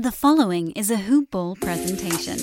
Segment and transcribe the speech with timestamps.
[0.00, 2.38] The following is a Hoop Ball presentation.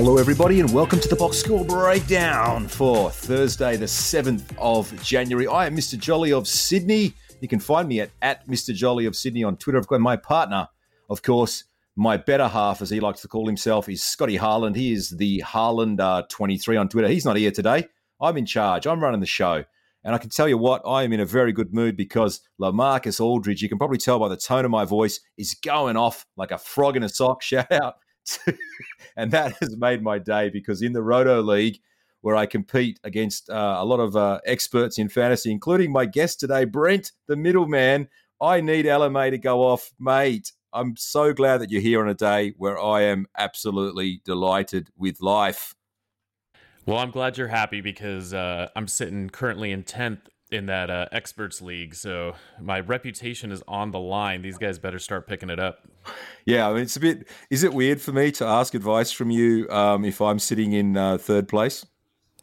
[0.00, 5.48] Hello, everybody, and welcome to the box score breakdown for Thursday, the 7th of January.
[5.48, 5.98] I am Mr.
[5.98, 7.14] Jolly of Sydney.
[7.40, 8.72] You can find me at, at Mr.
[8.72, 9.76] Jolly of Sydney on Twitter.
[9.76, 10.68] I've got my partner,
[11.10, 11.64] of course,
[11.96, 14.76] my better half, as he likes to call himself, is Scotty Harland.
[14.76, 17.08] He is the Harlander23 uh, on Twitter.
[17.08, 17.88] He's not here today.
[18.20, 18.86] I'm in charge.
[18.86, 19.64] I'm running the show.
[20.04, 23.20] And I can tell you what, I am in a very good mood because Lamarcus
[23.20, 26.52] Aldridge, you can probably tell by the tone of my voice, is going off like
[26.52, 27.42] a frog in a sock.
[27.48, 27.96] Shout out
[29.16, 31.78] and that has made my day because in the Roto League,
[32.20, 36.40] where I compete against uh, a lot of uh, experts in fantasy, including my guest
[36.40, 38.08] today, Brent, the middleman,
[38.40, 40.52] I need LMA to go off, mate.
[40.72, 45.20] I'm so glad that you're here on a day where I am absolutely delighted with
[45.20, 45.74] life.
[46.86, 50.20] Well, I'm glad you're happy because uh, I'm sitting currently in 10th
[50.50, 51.94] in that uh, experts league.
[51.94, 54.42] So my reputation is on the line.
[54.42, 55.86] These guys better start picking it up.
[56.44, 57.28] Yeah, I mean, it's a bit.
[57.50, 60.96] Is it weird for me to ask advice from you um, if I'm sitting in
[60.96, 61.84] uh, third place?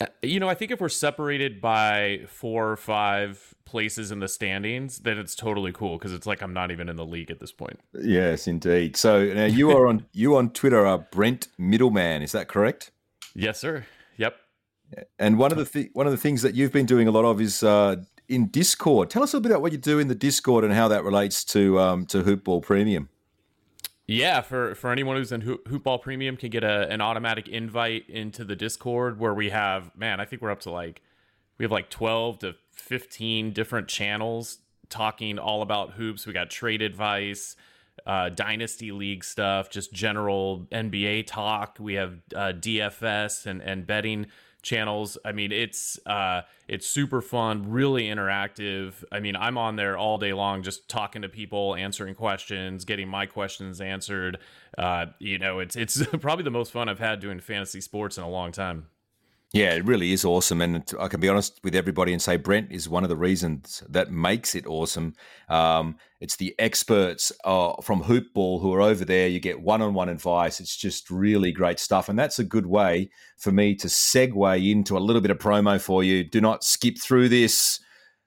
[0.02, 4.28] Uh, you know, I think if we're separated by four or five places in the
[4.28, 7.40] standings, then it's totally cool because it's like I'm not even in the league at
[7.40, 7.80] this point.
[7.94, 8.98] Yes, indeed.
[8.98, 12.22] So now you are on you on Twitter are Brent Middleman.
[12.22, 12.92] Is that correct?
[13.34, 13.86] Yes, sir.
[14.18, 14.36] Yep.
[15.20, 17.26] And one of the th- one of the things that you've been doing a lot
[17.26, 17.98] of is uh,
[18.28, 19.10] in Discord.
[19.10, 21.04] Tell us a little bit about what you do in the Discord and how that
[21.04, 23.10] relates to um, to Hoopball Premium.
[24.08, 28.44] Yeah, for for anyone who's in Hoopball Premium can get a, an automatic invite into
[28.44, 31.02] the Discord where we have man, I think we're up to like
[31.58, 34.60] we have like 12 to 15 different channels
[34.90, 36.28] talking all about hoops.
[36.28, 37.56] We got trade advice,
[38.06, 41.78] uh, dynasty league stuff, just general NBA talk.
[41.80, 44.28] We have uh, DFS and and betting
[44.66, 45.18] channels.
[45.24, 49.04] I mean, it's uh, it's super fun, really interactive.
[49.12, 53.08] I mean, I'm on there all day long, just talking to people, answering questions, getting
[53.08, 54.40] my questions answered.
[54.78, 58.24] Uh, you know, it's it's probably the most fun I've had doing fantasy sports in
[58.24, 58.88] a long time.
[59.56, 60.62] Yeah, it really is awesome.
[60.62, 63.82] And I can be honest with everybody and say Brent is one of the reasons
[63.88, 65.14] that makes it awesome.
[65.48, 69.30] Um, it's the experts uh, from Hoopball who are over there.
[69.30, 70.60] You get one on one advice.
[70.60, 72.10] It's just really great stuff.
[72.10, 75.80] And that's a good way for me to segue into a little bit of promo
[75.80, 76.26] for you.
[76.26, 77.80] Do not skip through this.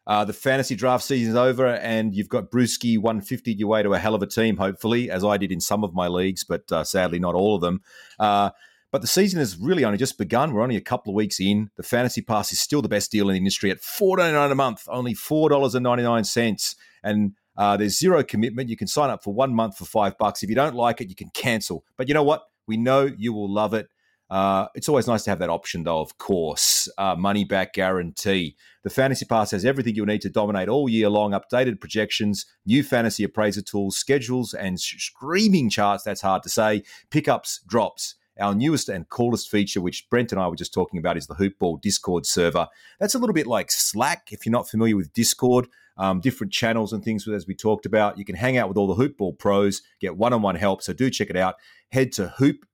[0.07, 3.93] Uh, the fantasy draft season is over, and you've got Brewski 150 your way to
[3.93, 6.63] a hell of a team, hopefully, as I did in some of my leagues, but
[6.73, 7.83] uh, sadly not all of them.
[8.19, 8.49] Uh,
[8.91, 10.53] but the season has really only just begun.
[10.53, 11.71] We're only a couple of weeks in.
[11.77, 14.85] The Fantasy Pass is still the best deal in the industry at $4.99 a month,
[14.89, 16.75] only $4.99.
[17.03, 18.71] And uh, there's zero commitment.
[18.71, 20.43] You can sign up for one month for five bucks.
[20.43, 21.85] If you don't like it, you can cancel.
[21.97, 22.45] But you know what?
[22.67, 23.89] We know you will love it.
[24.31, 26.89] Uh, it's always nice to have that option, though, of course.
[26.99, 28.57] Uh, money back guarantee.
[28.85, 32.83] The Fantasy Pass has everything you'll need to dominate all year long updated projections, new
[32.83, 36.05] fantasy appraiser tools, schedules, and screaming charts.
[36.05, 36.83] That's hard to say.
[37.11, 41.17] Pickups, drops our newest and coolest feature, which Brent and I were just talking about,
[41.17, 42.69] is the Hoopball Discord server.
[42.99, 45.69] That's a little bit like Slack, if you're not familiar with Discord.
[45.97, 48.19] Um, different channels and things as we talked about.
[48.19, 50.81] You can hang out with all the Hoopball pros, get one on one help.
[50.81, 51.57] So do check it out.
[51.91, 52.65] Head to hoop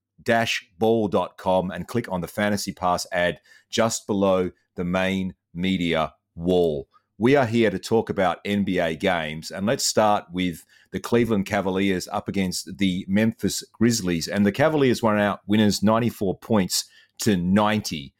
[0.78, 6.88] ball.com and click on the Fantasy Pass ad just below the main media wall.
[7.16, 12.08] We are here to talk about NBA games, and let's start with the Cleveland Cavaliers
[12.10, 14.26] up against the Memphis Grizzlies.
[14.26, 16.86] And the Cavaliers won out winners 94 points
[17.20, 18.12] to 90.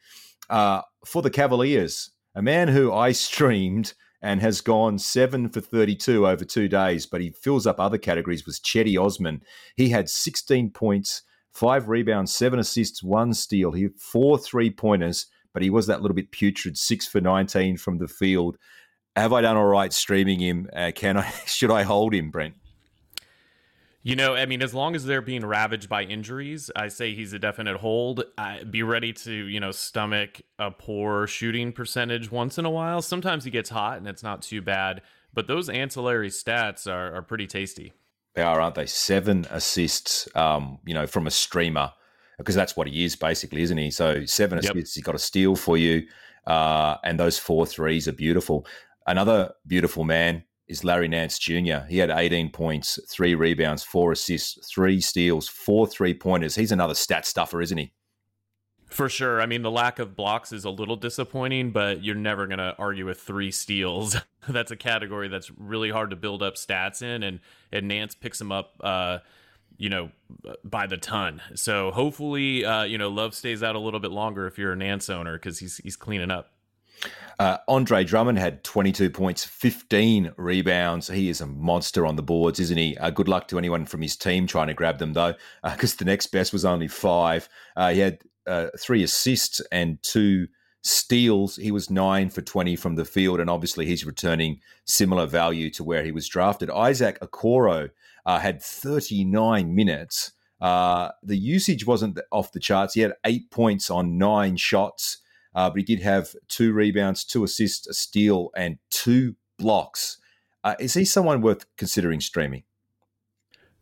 [0.49, 6.25] Uh, for the Cavaliers, a man who I streamed and has gone seven for 32
[6.25, 9.41] over two days, but he fills up other categories, was Cedi Osman.
[9.75, 11.21] He had 16 points,
[11.51, 13.73] five rebounds, seven assists, one steal.
[13.73, 17.75] He had four three pointers, but he was that little bit putrid, six for 19
[17.75, 18.57] from the field
[19.15, 20.69] have I done all right streaming him?
[20.73, 21.29] Uh, can I?
[21.45, 22.55] Should I hold him, Brent?
[24.05, 27.33] You know, I mean, as long as they're being ravaged by injuries, I say he's
[27.33, 28.23] a definite hold.
[28.37, 33.01] I, be ready to, you know, stomach a poor shooting percentage once in a while.
[33.01, 35.01] Sometimes he gets hot and it's not too bad,
[35.33, 37.93] but those ancillary stats are, are pretty tasty.
[38.35, 38.85] They are, aren't they?
[38.85, 41.91] Seven assists, um, you know, from a streamer,
[42.37, 43.89] because that's what he is basically, isn't he?
[43.89, 44.75] So seven yep.
[44.75, 46.05] assists, he's got a steal for you,
[46.45, 48.67] uh, and those four threes are beautiful.
[49.07, 51.85] Another beautiful man is Larry Nance Jr.
[51.87, 56.55] He had 18 points, three rebounds, four assists, three steals, four three pointers.
[56.55, 57.93] He's another stat stuffer, isn't he?
[58.87, 59.41] For sure.
[59.41, 62.75] I mean, the lack of blocks is a little disappointing, but you're never going to
[62.77, 64.15] argue with three steals.
[64.49, 67.39] that's a category that's really hard to build up stats in, and
[67.71, 68.79] and Nance picks them up.
[68.81, 69.19] Uh,
[69.77, 70.09] you know,
[70.63, 71.41] by the ton.
[71.53, 74.75] So hopefully, uh, you know, Love stays out a little bit longer if you're a
[74.75, 76.54] Nance owner because he's he's cleaning up.
[77.37, 81.07] Uh, Andre Drummond had 22 points, 15 rebounds.
[81.07, 82.97] He is a monster on the boards, isn't he?
[82.97, 85.33] Uh, good luck to anyone from his team trying to grab them, though,
[85.63, 87.49] because uh, the next best was only five.
[87.75, 90.47] Uh, he had uh, three assists and two
[90.81, 91.57] steals.
[91.57, 95.83] He was nine for 20 from the field, and obviously he's returning similar value to
[95.83, 96.69] where he was drafted.
[96.69, 97.89] Isaac Okoro
[98.25, 100.31] uh, had 39 minutes.
[100.61, 102.93] the usage wasn't off the charts.
[102.93, 105.17] He had eight points on nine shots.
[105.55, 110.17] Uh, but he did have two rebounds, two assists, a steal, and two blocks.
[110.63, 112.63] Uh, is he someone worth considering streaming?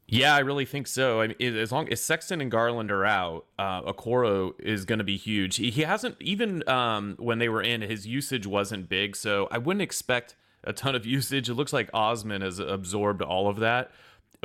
[0.05, 1.21] Yeah, I really think so.
[1.21, 5.03] I mean, as long as Sexton and Garland are out, uh, Okoro is going to
[5.03, 5.55] be huge.
[5.55, 9.57] He, he hasn't even um, when they were in, his usage wasn't big, so I
[9.57, 11.49] wouldn't expect a ton of usage.
[11.49, 13.91] It looks like Osman has absorbed all of that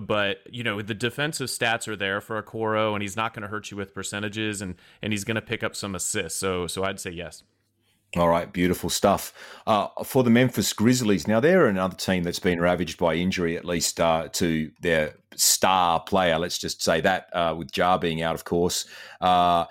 [0.03, 3.49] but you know the defensive stats are there for Okoro, and he's not going to
[3.49, 6.39] hurt you with percentages, and and he's going to pick up some assists.
[6.39, 7.43] So so I'd say yes.
[8.17, 9.35] All right, beautiful stuff.
[9.67, 13.67] Uh, for the Memphis Grizzlies, now they're another team that's been ravaged by injury, at
[13.67, 16.39] least uh, to their star player.
[16.39, 18.87] Let's just say that, uh, with Ja being out, of course.
[19.21, 19.67] Uh,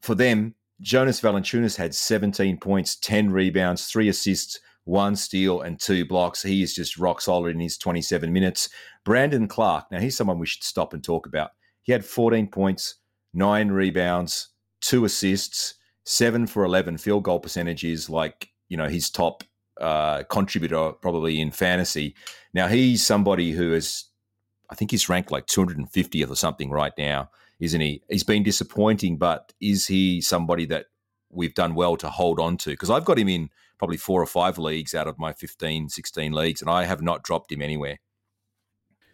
[0.00, 6.04] for them, Jonas Valanciunas had 17 points, 10 rebounds, three assists, one steal, and two
[6.04, 6.42] blocks.
[6.42, 8.68] He is just rock solid in his 27 minutes.
[9.04, 11.50] Brandon Clarke, now he's someone we should stop and talk about.
[11.82, 12.96] He had 14 points,
[13.34, 14.48] nine rebounds,
[14.80, 15.74] two assists,
[16.04, 19.44] seven for 11 field goal percentage is like, you know, his top
[19.80, 22.14] uh, contributor probably in fantasy.
[22.54, 24.04] Now he's somebody who is,
[24.70, 27.30] I think he's ranked like 250th or something right now,
[27.60, 28.02] isn't he?
[28.08, 30.86] He's been disappointing, but is he somebody that
[31.30, 32.70] we've done well to hold on to?
[32.70, 33.50] Because I've got him in
[33.82, 37.24] probably four or five leagues out of my 15, 16 leagues, and I have not
[37.24, 37.98] dropped him anywhere.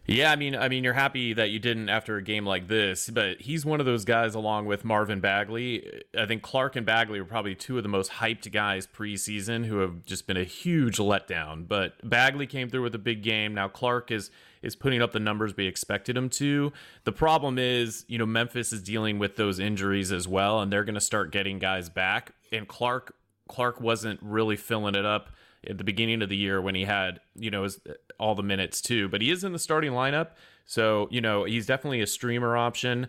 [0.05, 3.09] Yeah, I mean, I mean, you're happy that you didn't after a game like this,
[3.09, 6.03] but he's one of those guys, along with Marvin Bagley.
[6.15, 9.79] I think Clarke and Bagley were probably two of the most hyped guys preseason who
[9.79, 11.67] have just been a huge letdown.
[11.67, 13.55] But Bagley came through with a big game.
[13.55, 14.29] Now Clarke is
[14.61, 16.71] is putting up the numbers we expected him to.
[17.05, 20.83] The problem is, you know, Memphis is dealing with those injuries as well, and they're
[20.83, 22.33] going to start getting guys back.
[22.51, 23.15] And Clarke
[23.49, 25.29] Clarke wasn't really filling it up
[25.67, 27.79] at the beginning of the year when he had you know his,
[28.17, 29.09] all the minutes too.
[29.09, 30.29] But he is in the starting lineup,
[30.65, 33.07] so you know he's definitely a streamer option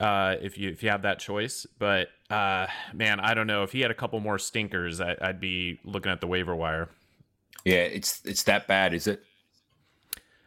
[0.00, 1.66] uh, if you if you have that choice.
[1.78, 5.40] But uh, man, I don't know if he had a couple more stinkers, I, I'd
[5.40, 6.88] be looking at the waiver wire.
[7.64, 9.22] Yeah, it's it's that bad, is it?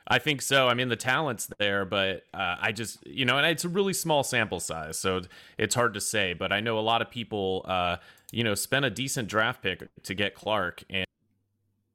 [0.09, 0.69] I think so.
[0.69, 3.94] I mean, the talent's there, but uh, I just, you know, and it's a really
[3.94, 5.21] small sample size, so
[5.57, 6.33] it's hard to say.
[6.33, 7.98] But I know a lot of people, uh,
[8.31, 11.06] you know, spent a decent draft pick to get Clarke, and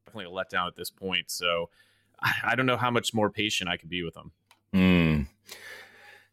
[0.06, 1.31] definitely a letdown at this point.
[1.31, 1.71] So
[2.45, 4.31] I don't know how much more patient I could be with him.
[4.75, 5.26] Mm.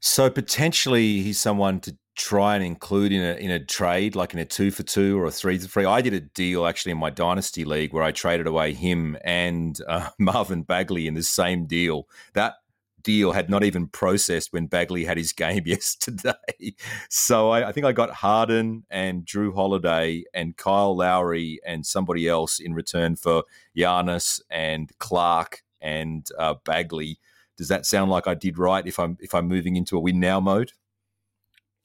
[0.02, 4.40] So potentially he's someone to try and include in a in a trade, like in
[4.40, 5.86] a two for two or a three for three.
[5.86, 9.80] I did a deal actually in my dynasty league where I traded away him and
[9.88, 12.08] uh, Marvin Bagley in the same deal.
[12.34, 12.56] That
[13.02, 16.34] deal had not even processed when Bagley had his game yesterday.
[17.10, 22.28] So I, I, think I got Harden and Jrue Holiday and Kyle Lowry and somebody
[22.28, 23.44] else in return for
[23.78, 27.18] Giannis and Clarke and uh, Bagley.
[27.56, 30.20] Does that sound like I did right if I'm if I'm moving into a win
[30.20, 30.74] now mode?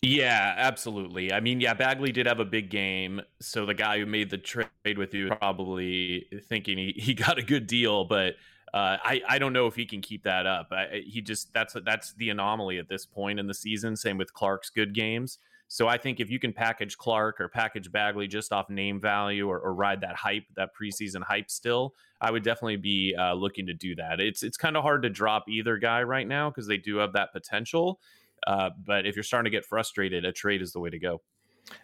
[0.04, 1.32] Yeah, absolutely.
[1.32, 4.36] I mean, yeah, Bagley did have a big game, so the guy who made the
[4.36, 8.34] trade with you probably thinking he, he got a good deal, but
[8.74, 10.68] uh, I I don't know if he can keep that up.
[10.72, 13.96] I, he just that's that's the anomaly at this point in the season.
[13.96, 15.38] Same with Clarke's good games.
[15.68, 19.48] So I think if you can package Clarke or package Bagley just off name value
[19.48, 23.66] or, or ride that hype, that preseason hype still, I would definitely be uh, looking
[23.66, 24.20] to do that.
[24.20, 27.14] It's it's kind of hard to drop either guy right now because they do have
[27.14, 28.00] that potential.
[28.46, 31.22] Uh, but if you're starting to get frustrated, a trade is the way to go.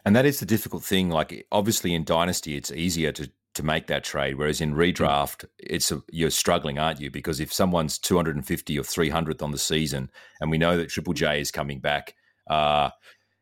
[0.04, 1.09] And that is the difficult thing.
[1.09, 4.37] Like obviously in Dynasty, it's easier to to make that trade.
[4.37, 7.11] Whereas in redraft, it's a, you're struggling, aren't you?
[7.11, 11.40] Because if someone's 250 or 300th on the season, and we know that Triple J
[11.40, 12.14] is coming back,
[12.49, 12.90] uh,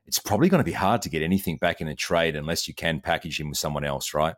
[0.06, 2.74] it's probably going to be hard to get anything back in a trade unless you
[2.74, 4.34] can package him with someone else, right?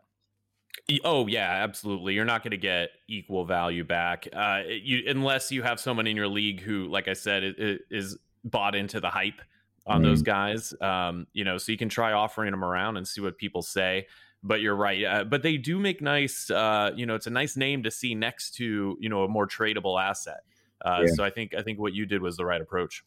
[1.05, 2.15] Oh yeah, absolutely.
[2.15, 6.17] You're not going to get equal value back, uh, you, unless you have someone in
[6.17, 9.41] your league who, like I said, is, is bought into the hype
[9.85, 10.05] on mm.
[10.05, 10.73] those guys.
[10.81, 14.07] Um, you know, so you can try offering them around and see what people say.
[14.43, 15.03] But you're right.
[15.03, 16.49] Uh, but they do make nice.
[16.49, 19.47] Uh, you know, it's a nice name to see next to you know a more
[19.47, 20.39] tradable asset.
[20.83, 21.13] Uh, yeah.
[21.13, 23.03] So I think I think what you did was the right approach.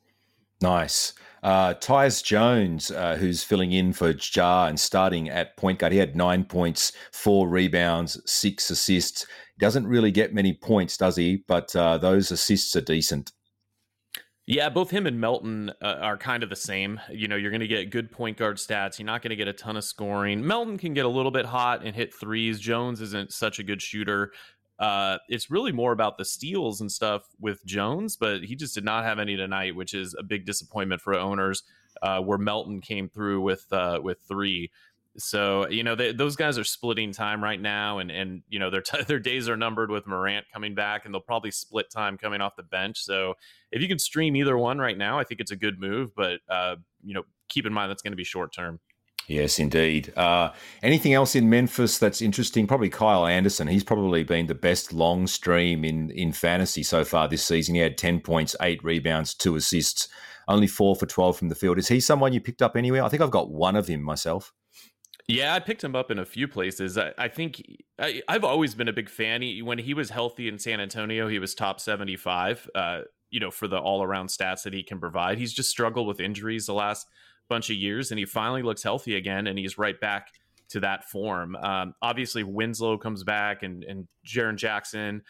[0.61, 1.13] Nice.
[1.43, 5.99] Uh, Tyus Jones, uh, who's filling in for Ja and starting at point guard, he
[5.99, 9.27] had nine points, four rebounds, six assists.
[9.59, 11.45] Doesn't really get many points, does he?
[11.47, 13.33] But uh, those assists are decent.
[14.47, 17.01] Yeah, both him and Melton uh, are kind of the same.
[17.11, 18.99] You know, you're going to get good point guard stats.
[18.99, 20.47] You're not going to get a ton of scoring.
[20.47, 22.61] Melton can get a little bit hot and hit threes.
[22.61, 24.33] Jones isn't such a good shooter.
[24.79, 28.85] Uh, it's really more about the steals and stuff with Jones, but he just did
[28.85, 31.63] not have any tonight, which is a big disappointment for owners.
[32.03, 34.73] Uh, where Melton came through with uh, with three.
[35.17, 38.71] So you know they, those guys are splitting time right now, and and you know
[38.71, 42.19] their t- their days are numbered with Morant coming back, and they'll probably split time
[42.19, 43.03] coming off the bench.
[43.03, 43.35] So
[43.71, 46.15] if you can stream either one right now, I think it's a good move.
[46.15, 48.81] But uh, you know keep in mind that's going to be short term.
[49.27, 50.13] Yes, indeed.
[50.17, 50.51] Uh,
[50.83, 52.67] anything else in Memphis that's interesting?
[52.67, 53.69] Probably Kyle Anderson.
[53.69, 57.75] He's probably been the best long stream in in fantasy so far this season.
[57.75, 60.09] He had ten points, eight rebounds, two assists,
[60.49, 61.79] only four for twelve from the field.
[61.79, 63.03] Is he someone you picked up anywhere?
[63.03, 64.53] I think I've got one of him myself.
[65.27, 66.99] Yeah, I picked him up in a few places.
[66.99, 67.63] I, I think
[67.99, 69.41] I, have always been a big fan.
[69.41, 73.01] He, when he was healthy in San Antonio, he was top 75, uh,
[73.31, 75.39] you know, for the all around stats that he can provide.
[75.39, 77.07] He's just struggled with injuries the last
[77.49, 80.29] bunch of years and he finally looks healthy again and he's right back
[80.71, 81.57] to that form.
[81.57, 85.23] Um, obviously, Winslow comes back and, and Jaren Jackson.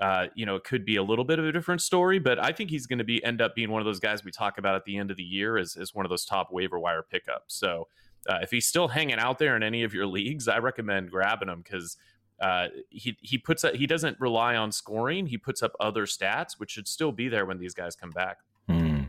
[0.00, 2.52] Uh, you know, it could be a little bit of a different story, but I
[2.52, 4.74] think he's going to be end up being one of those guys we talk about
[4.74, 7.54] at the end of the year as, as one of those top waiver wire pickups.
[7.54, 7.86] So
[8.28, 11.48] uh, if he's still hanging out there in any of your leagues, I recommend grabbing
[11.48, 11.96] him because
[12.40, 15.26] uh, he he puts he doesn't rely on scoring.
[15.26, 18.38] He puts up other stats, which should still be there when these guys come back.
[18.68, 19.04] Hmm.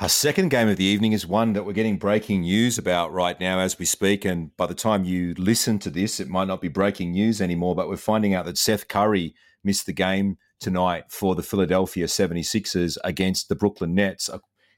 [0.00, 3.38] Our second game of the evening is one that we're getting breaking news about right
[3.38, 4.24] now as we speak.
[4.24, 7.74] And by the time you listen to this, it might not be breaking news anymore,
[7.74, 12.96] but we're finding out that Seth Curry missed the game tonight for the Philadelphia 76ers
[13.04, 14.28] against the Brooklyn Nets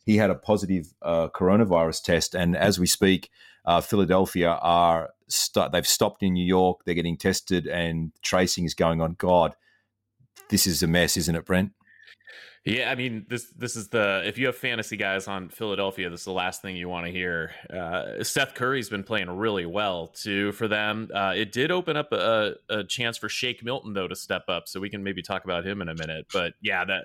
[0.04, 3.30] he had a positive uh, coronavirus test, and as we speak,
[3.64, 6.80] uh, Philadelphia are st- they've stopped in New York.
[6.84, 9.16] They're getting tested, and tracing is going on.
[9.18, 9.56] God,
[10.50, 11.72] this is a mess, isn't it, Brent?
[12.64, 16.20] Yeah, I mean this this is the if you have fantasy guys on Philadelphia, this
[16.20, 17.50] is the last thing you want to hear.
[17.70, 21.10] Uh, Seth Curry's been playing really well too for them.
[21.14, 24.66] Uh, it did open up a, a, chance for Shake Milton though to step up,
[24.66, 26.24] so we can maybe talk about him in a minute.
[26.32, 27.00] But yeah, the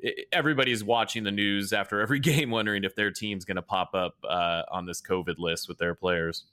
[0.00, 3.94] the everybody's watching the news after every game, wondering if their team's going to pop
[3.94, 6.44] up uh, on this COVID list with their players.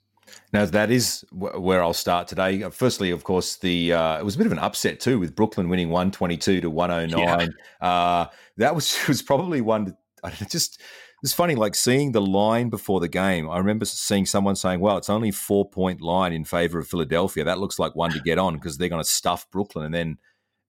[0.52, 2.62] Now that is where I'll start today.
[2.62, 5.34] Uh, firstly, of course, the uh, it was a bit of an upset too, with
[5.34, 7.54] Brooklyn winning one twenty two to one oh nine.
[7.80, 9.96] Uh, that was was probably one.
[10.22, 10.80] I just
[11.22, 13.48] it's funny, like seeing the line before the game.
[13.50, 17.44] I remember seeing someone saying, "Well, it's only four point line in favor of Philadelphia.
[17.44, 20.18] That looks like one to get on because they're going to stuff Brooklyn." And then,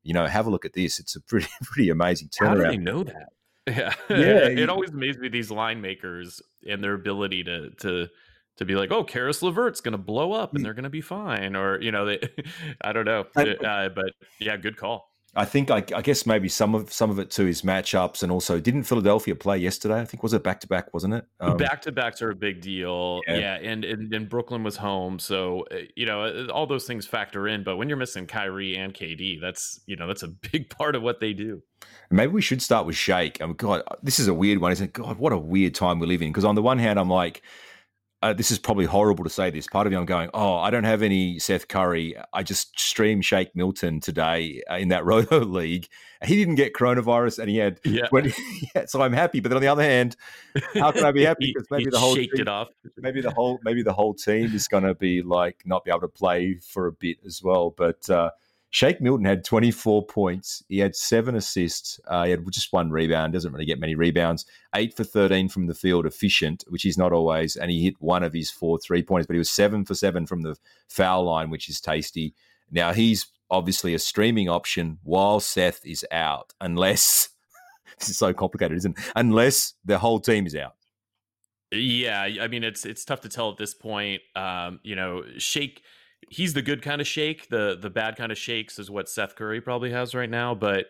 [0.04, 1.00] you know, have a look at this.
[1.00, 2.48] It's a pretty pretty amazing turnaround.
[2.48, 3.30] How do they know that?
[3.68, 4.48] Yeah, yeah.
[4.48, 8.08] it always amazes me these line makers and their ability to to
[8.62, 11.02] to be like, oh, Caris LeVert's going to blow up and they're going to be
[11.02, 12.20] fine, or you know, they,
[12.82, 15.12] I don't know, uh, but yeah, good call.
[15.34, 18.32] I think I, I, guess maybe some of some of it too is matchups, and
[18.32, 20.02] also didn't Philadelphia play yesterday?
[20.02, 21.26] I think was it back to back, wasn't it?
[21.40, 23.38] Um, back to backs are a big deal, yeah.
[23.38, 27.08] yeah and, and, and Brooklyn was home, so uh, you know uh, all those things
[27.08, 27.64] factor in.
[27.64, 31.02] But when you're missing Kyrie and KD, that's you know that's a big part of
[31.02, 31.64] what they do.
[32.10, 33.42] Maybe we should start with Shake.
[33.42, 34.94] I mean, God, this is a weird one, isn't it?
[34.94, 36.28] God, what a weird time we live in.
[36.28, 37.42] Because on the one hand, I'm like
[38.22, 39.66] uh, this is probably horrible to say this.
[39.66, 42.16] Part of me, I'm going, oh, I don't have any Seth Curry.
[42.34, 45.88] I just streamed Shake Milton today uh, in that Roto League.
[46.24, 47.80] He didn't get coronavirus, and he had.
[47.84, 48.06] Yeah.
[48.10, 48.34] 20,
[48.76, 48.86] yeah.
[48.86, 49.40] So I'm happy.
[49.40, 50.16] But then on the other hand,
[50.76, 51.52] how can I be happy?
[51.56, 52.70] Because maybe the whole team, it off.
[52.98, 56.02] maybe the whole maybe the whole team is going to be like not be able
[56.02, 57.72] to play for a bit as well.
[57.72, 58.30] But uh,
[58.74, 60.64] Shake Milton had 24 points.
[60.70, 62.00] He had seven assists.
[62.08, 63.34] Uh, he had just one rebound.
[63.34, 64.46] Doesn't really get many rebounds.
[64.74, 67.58] Eight for 13 from the field, efficient, which he's not always.
[67.58, 70.26] And he hit one of his four three pointers, but he was seven for seven
[70.26, 70.56] from the
[70.88, 72.34] foul line, which is tasty.
[72.72, 77.28] Now he's obviously a streaming option while Seth is out, unless
[78.00, 79.06] this is so complicated, isn't it?
[79.18, 80.76] Unless the whole team is out.
[81.74, 84.22] Yeah, I mean it's it's tough to tell at this point.
[84.36, 85.84] Um, you know, Shake
[86.32, 87.50] he's the good kind of shake.
[87.50, 90.56] The the bad kind of shakes is what Seth Curry probably has right now.
[90.56, 90.88] But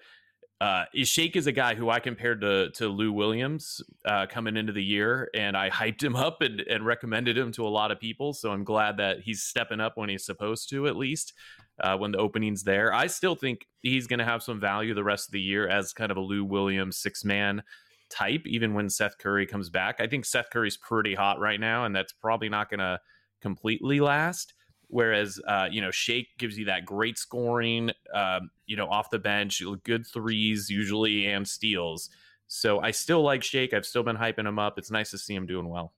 [0.61, 4.71] uh, Shake is a guy who I compared to to Lou Williams uh, coming into
[4.71, 7.99] the year, and I hyped him up and, and recommended him to a lot of
[7.99, 8.33] people.
[8.33, 11.33] So I'm glad that he's stepping up when he's supposed to, at least
[11.79, 12.93] uh, when the opening's there.
[12.93, 15.93] I still think he's going to have some value the rest of the year as
[15.93, 17.63] kind of a Lou Williams six man
[18.11, 19.99] type, even when Seth Curry comes back.
[19.99, 22.99] I think Seth Curry's pretty hot right now, and that's probably not going to
[23.41, 24.53] completely last.
[24.91, 29.19] Whereas, uh, you know, Shake gives you that great scoring, um, you know, off the
[29.19, 32.09] bench, good threes usually and steals.
[32.47, 33.73] So I still like Shake.
[33.73, 34.77] I've still been hyping him up.
[34.77, 35.93] It's nice to see him doing well.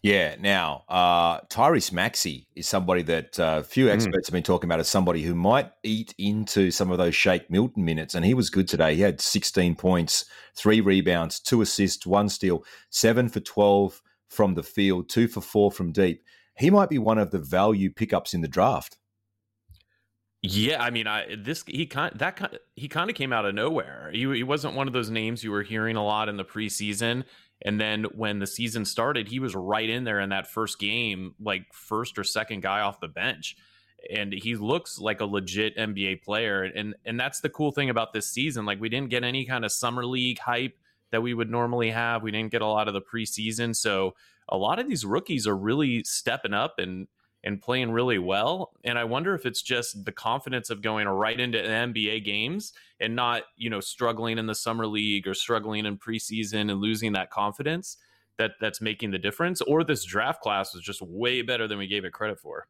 [0.00, 0.36] Yeah.
[0.40, 3.92] Now, uh, Tyrese Maxey is somebody that uh, few hmm.
[3.92, 4.26] experts mm.
[4.28, 7.84] have been talking about as somebody who might eat into some of those Shake Milton
[7.84, 8.14] minutes.
[8.14, 8.94] And he was good today.
[8.94, 10.24] He had 16 points,
[10.56, 14.00] three rebounds, two assists, one steal, seven for 12
[14.30, 16.22] from the field, two for four from deep
[16.58, 18.98] he might be one of the value pickups in the draft.
[20.42, 23.54] Yeah, I mean, I this he kind that kind he kind of came out of
[23.54, 24.10] nowhere.
[24.12, 27.24] He, he wasn't one of those names you were hearing a lot in the preseason,
[27.62, 31.34] and then when the season started, he was right in there in that first game,
[31.40, 33.56] like first or second guy off the bench,
[34.14, 36.62] and he looks like a legit NBA player.
[36.62, 38.64] And and that's the cool thing about this season.
[38.64, 40.78] Like we didn't get any kind of summer league hype
[41.10, 42.22] that we would normally have.
[42.22, 44.14] We didn't get a lot of the preseason, so
[44.48, 47.08] a lot of these rookies are really stepping up and
[47.44, 48.72] and playing really well.
[48.84, 53.14] And I wonder if it's just the confidence of going right into NBA games and
[53.14, 57.30] not, you know, struggling in the summer league or struggling in preseason and losing that
[57.30, 57.96] confidence
[58.38, 59.60] that that's making the difference.
[59.60, 62.66] Or this draft class was just way better than we gave it credit for.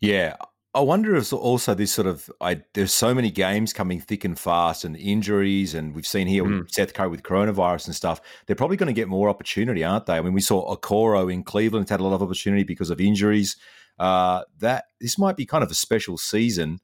[0.00, 0.36] Yeah,
[0.76, 4.38] I wonder if also this sort of I, there's so many games coming thick and
[4.38, 6.58] fast and injuries, and we've seen here mm.
[6.58, 8.20] with Seth Curry with coronavirus and stuff.
[8.44, 10.18] They're probably going to get more opportunity, aren't they?
[10.18, 13.56] I mean, we saw Okoro in Cleveland had a lot of opportunity because of injuries.
[13.98, 16.80] Uh, that this might be kind of a special season.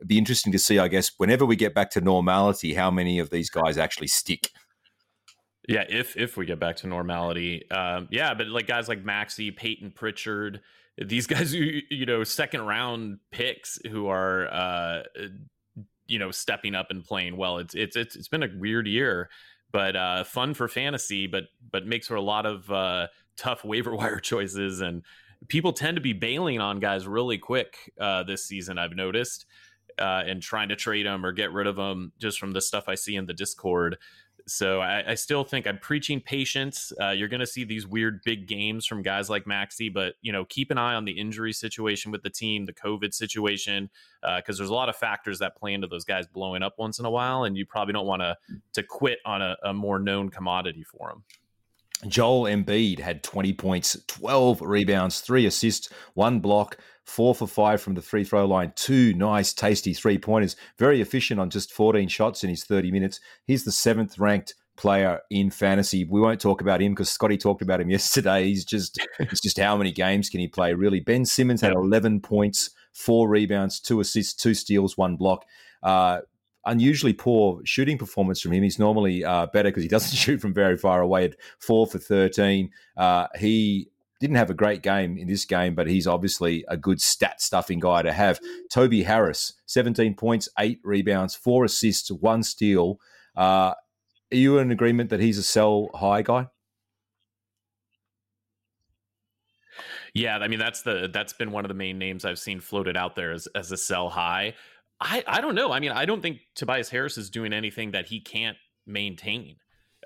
[0.00, 3.20] It'd be interesting to see, I guess, whenever we get back to normality, how many
[3.20, 4.50] of these guys actually stick.
[5.68, 9.50] Yeah, if if we get back to normality, um, yeah, but like guys like Maxey,
[9.52, 10.60] Payton Pritchard
[11.04, 15.02] these guys you know second round picks who are uh
[16.06, 19.28] you know stepping up and playing well it's it's it's, it's been a weird year
[19.70, 23.94] but uh fun for fantasy but but makes for a lot of uh tough waiver
[23.94, 25.02] wire choices and
[25.48, 29.46] people tend to be bailing on guys really quick uh this season i've noticed
[29.98, 32.84] uh, and trying to trade them or get rid of them just from the stuff
[32.88, 33.96] I see in the Discord.
[34.48, 36.92] So I, I still think I'm preaching patience.
[37.00, 40.32] Uh, you're going to see these weird big games from guys like Maxey, but you
[40.32, 43.90] know, keep an eye on the injury situation with the team, the COVID situation,
[44.22, 46.98] because uh, there's a lot of factors that play into those guys blowing up once
[46.98, 48.36] in a while, and you probably don't want to
[48.72, 51.24] to quit on a, a more known commodity for them.
[52.06, 57.94] Joel Embiid had 20 points, 12 rebounds, three assists, one block, four for five from
[57.94, 60.56] the free throw line, two nice, tasty three pointers.
[60.78, 63.20] Very efficient on just 14 shots in his 30 minutes.
[63.46, 66.04] He's the seventh ranked player in fantasy.
[66.04, 68.44] We won't talk about him because Scotty talked about him yesterday.
[68.44, 71.00] He's just it's just how many games can he play really?
[71.00, 75.44] Ben Simmons had 11 points, four rebounds, two assists, two steals, one block.
[75.82, 76.20] Uh,
[76.68, 78.62] unusually poor shooting performance from him.
[78.62, 81.24] He's normally uh, better because he doesn't shoot from very far away.
[81.24, 85.86] At four for 13, uh, he didn't have a great game in this game, but
[85.86, 88.40] he's obviously a good stat stuffing guy to have.
[88.70, 93.00] Toby Harris, 17 points, eight rebounds, four assists, one steal.
[93.36, 93.74] Uh,
[94.30, 96.48] are you in agreement that he's a sell high guy?
[100.14, 102.96] Yeah, I mean that's the that's been one of the main names I've seen floated
[102.96, 104.54] out there as, as a sell high.
[105.00, 105.72] I I don't know.
[105.72, 108.56] I mean, I don't think Tobias Harris is doing anything that he can't
[108.86, 109.56] maintain.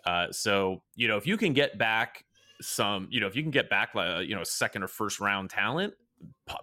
[0.04, 2.24] Uh, so you know, if you can get back
[2.60, 5.50] some, you know, if you can get back, uh, you know, second or first round
[5.50, 5.94] talent,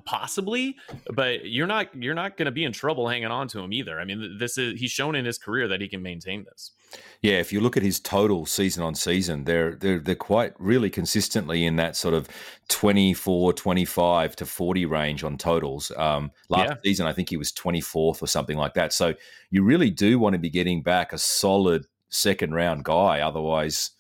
[0.06, 0.76] possibly,
[1.14, 4.00] but you're not you're not going to be in trouble hanging on to him either.
[4.00, 6.72] I mean, this is he's shown in his career that he can maintain this.
[7.22, 10.90] Yeah, if you look at his total season on season, they're they're they're quite really
[10.90, 12.28] consistently in that sort of
[12.70, 15.92] 24, 25 to 40 range on totals.
[15.98, 16.76] Um, last yeah.
[16.84, 18.94] season I think he was 24th or something like that.
[18.94, 19.14] So
[19.52, 23.92] you really do want to be getting back a solid second round guy otherwise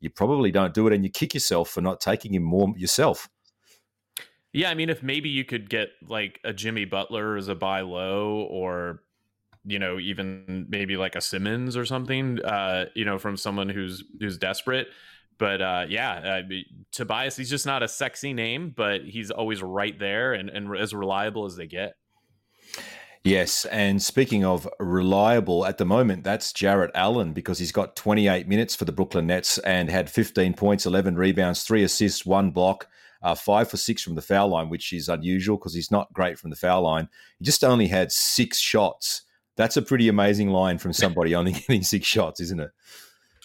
[0.00, 3.28] you probably don't do it and you kick yourself for not taking him more yourself.
[4.52, 7.82] Yeah, I mean, if maybe you could get like a Jimmy Butler as a buy
[7.82, 9.02] low, or
[9.68, 14.02] you know, even maybe like a Simmons or something, uh, you know, from someone who's
[14.18, 14.88] who's desperate.
[15.38, 16.40] But uh, yeah,
[16.90, 20.92] Tobias, he's just not a sexy name, but he's always right there and, and as
[20.94, 21.94] reliable as they get.
[23.24, 28.48] Yes, and speaking of reliable, at the moment that's Jarrett Allen because he's got 28
[28.48, 32.88] minutes for the Brooklyn Nets and had 15 points, 11 rebounds, three assists, one block.
[33.22, 36.38] uh, five for six from the foul line, which is unusual because he's not great
[36.38, 37.08] from the foul line.
[37.38, 39.22] He just only had six shots.
[39.58, 42.70] That's a pretty amazing line from somebody only getting six shots, isn't it?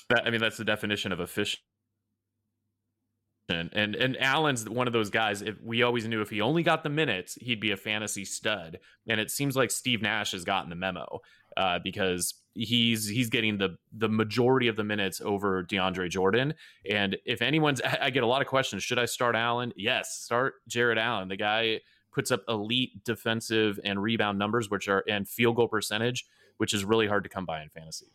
[0.10, 1.62] That, I mean, that's the definition of efficient.
[3.49, 5.41] And and Allen's one of those guys.
[5.41, 8.80] If we always knew if he only got the minutes, he'd be a fantasy stud.
[9.10, 11.19] And it seems like Steve Nash has gotten the memo
[11.58, 16.54] uh, because he's he's getting the the majority of the minutes over DeAndre Jordan.
[16.89, 18.82] And if anyone's, I get a lot of questions.
[18.82, 19.73] Should I start Allen?
[19.76, 21.28] Yes, start Jarrett Allen.
[21.28, 21.82] The guy
[22.13, 26.26] puts up elite defensive and rebound numbers, which are and field goal percentage,
[26.58, 28.08] which is really hard to come by in fantasy.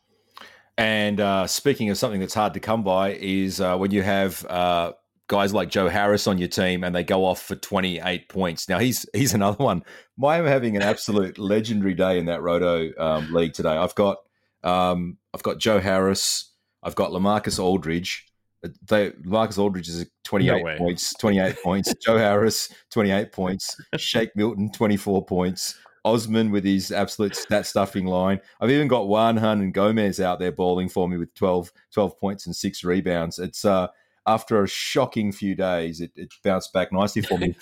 [0.77, 4.45] And uh, speaking of something that's hard to come by, is uh, when you have
[4.47, 4.93] uh,
[5.29, 8.69] guys like Joe Harris on your team and they go off for 28 points.
[8.69, 9.85] Now he's he's another one.
[10.23, 13.77] I am having an absolute legendary day in that Roto um, league today.
[13.77, 14.19] I've got
[14.65, 16.53] um, I've got Joe Harris.
[16.83, 18.27] I've got Lamarcus Aldridge.
[18.63, 21.15] They, Lamarcus Aldridge is 28 no points.
[21.15, 21.95] 28 points.
[22.05, 23.81] Joe Harris 28 points.
[23.97, 25.79] Shake Milton 24 points.
[26.05, 28.41] Osman with his absolute stat stuffing line.
[28.61, 32.57] I've even got Juan Hernangomez out there balling for me with 12, 12 points and
[32.57, 33.39] six rebounds.
[33.39, 33.89] It's uh,
[34.27, 37.57] after a shocking few days, it, it bounced back nicely for me.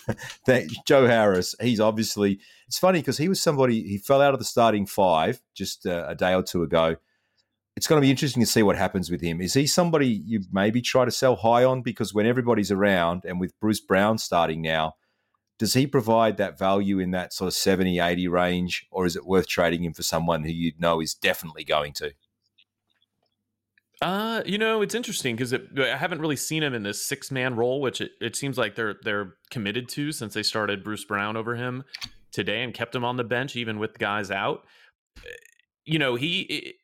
[0.87, 4.45] Joe Harris, he's obviously, it's funny because he was somebody, he fell out of the
[4.45, 6.97] starting five just uh, a day or two ago.
[7.77, 9.41] It's going to be interesting to see what happens with him.
[9.41, 11.83] Is he somebody you maybe try to sell high on?
[11.83, 14.95] Because when everybody's around and with Bruce Brown starting now,
[15.59, 18.87] does he provide that value in that sort of 70, 80 range?
[18.91, 22.13] Or is it worth trading him for someone who you know is definitely going to?
[24.03, 27.57] Uh, you know, it's interesting because I haven't really seen him in this six man
[27.57, 31.35] role, which it, it seems like they're they're committed to since they started Bruce Brown
[31.37, 31.83] over him
[32.31, 34.65] today and kept him on the bench even with guys out.
[35.87, 36.75] You know, he.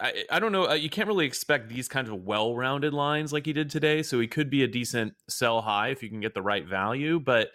[0.00, 0.68] I, I don't know.
[0.68, 4.02] Uh, you can't really expect these kinds of well-rounded lines like he did today.
[4.02, 7.20] So he could be a decent sell high if you can get the right value.
[7.20, 7.50] But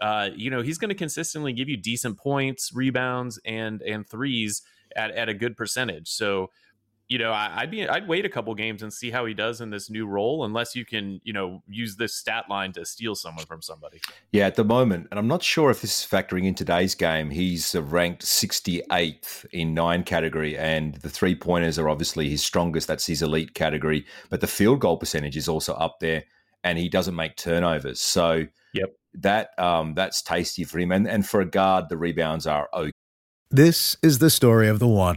[0.00, 4.62] uh, you know, he's going to consistently give you decent points, rebounds, and and threes
[4.96, 6.08] at at a good percentage.
[6.08, 6.50] So
[7.10, 9.60] you know, I, would be I'd wait a couple games and see how he does
[9.60, 13.16] in this new role, unless you can, you know, use this stat line to steal
[13.16, 14.00] someone from somebody.
[14.30, 17.28] Yeah, at the moment, and I'm not sure if this is factoring in today's game.
[17.28, 22.86] He's ranked 68th in nine category, and the three pointers are obviously his strongest.
[22.86, 26.22] That's his elite category, but the field goal percentage is also up there,
[26.62, 28.00] and he doesn't make turnovers.
[28.00, 32.46] So, yep, that um, that's tasty for him, and and for a guard, the rebounds
[32.46, 32.92] are okay.
[33.50, 35.16] This is the story of the one.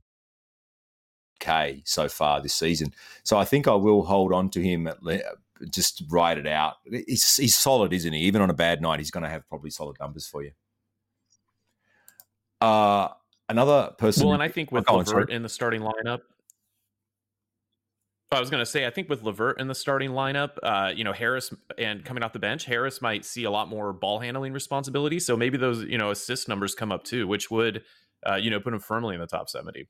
[1.41, 2.93] K so far this season.
[3.23, 4.87] So I think I will hold on to him,
[5.69, 6.75] just ride it out.
[6.85, 8.21] He's, he's solid, isn't he?
[8.21, 10.51] Even on a bad night, he's going to have probably solid numbers for you.
[12.61, 13.09] Uh,
[13.49, 14.25] another person.
[14.25, 16.21] Well, and I think with oh, LeVert in the starting lineup,
[18.33, 21.03] I was going to say, I think with LeVert in the starting lineup, uh, you
[21.03, 24.53] know, Harris and coming off the bench, Harris might see a lot more ball handling
[24.53, 25.19] responsibility.
[25.19, 27.83] So maybe those, you know, assist numbers come up too, which would,
[28.25, 29.89] uh, you know, put him firmly in the top 70.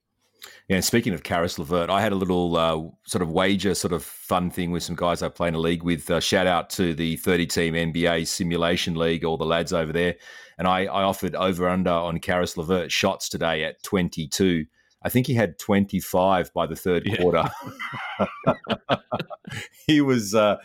[0.68, 3.94] Yeah, and speaking of Caris LeVert, I had a little uh, sort of wager, sort
[3.94, 6.10] of fun thing with some guys I play in a league with.
[6.10, 10.16] Uh, shout out to the 30 team NBA simulation league, all the lads over there.
[10.58, 14.66] And I, I offered over under on Caris LeVert shots today at 22.
[15.04, 17.18] I think he had 25 by the third yeah.
[17.18, 17.44] quarter.
[19.88, 20.36] he was.
[20.36, 20.58] Uh,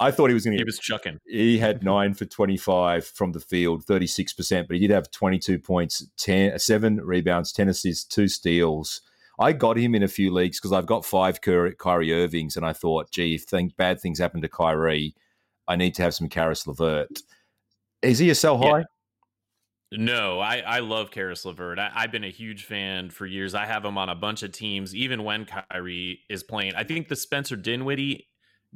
[0.00, 0.62] I thought he was going to.
[0.62, 1.20] He was chucking.
[1.26, 5.58] He had nine for twenty-five from the field, thirty-six percent, but he did have twenty-two
[5.58, 9.00] points, 10, seven rebounds, ten assists, two steals.
[9.38, 12.72] I got him in a few leagues because I've got five Kyrie Irvings, and I
[12.72, 15.14] thought, gee, if think bad things happen to Kyrie,
[15.68, 17.08] I need to have some Caris LeVert.
[18.02, 18.78] Is he a sell high?
[18.78, 18.84] Yeah.
[19.92, 21.78] No, I, I love Caris LeVert.
[21.78, 23.54] I, have been a huge fan for years.
[23.54, 26.74] I have him on a bunch of teams, even when Kyrie is playing.
[26.74, 28.26] I think the Spencer Dinwiddie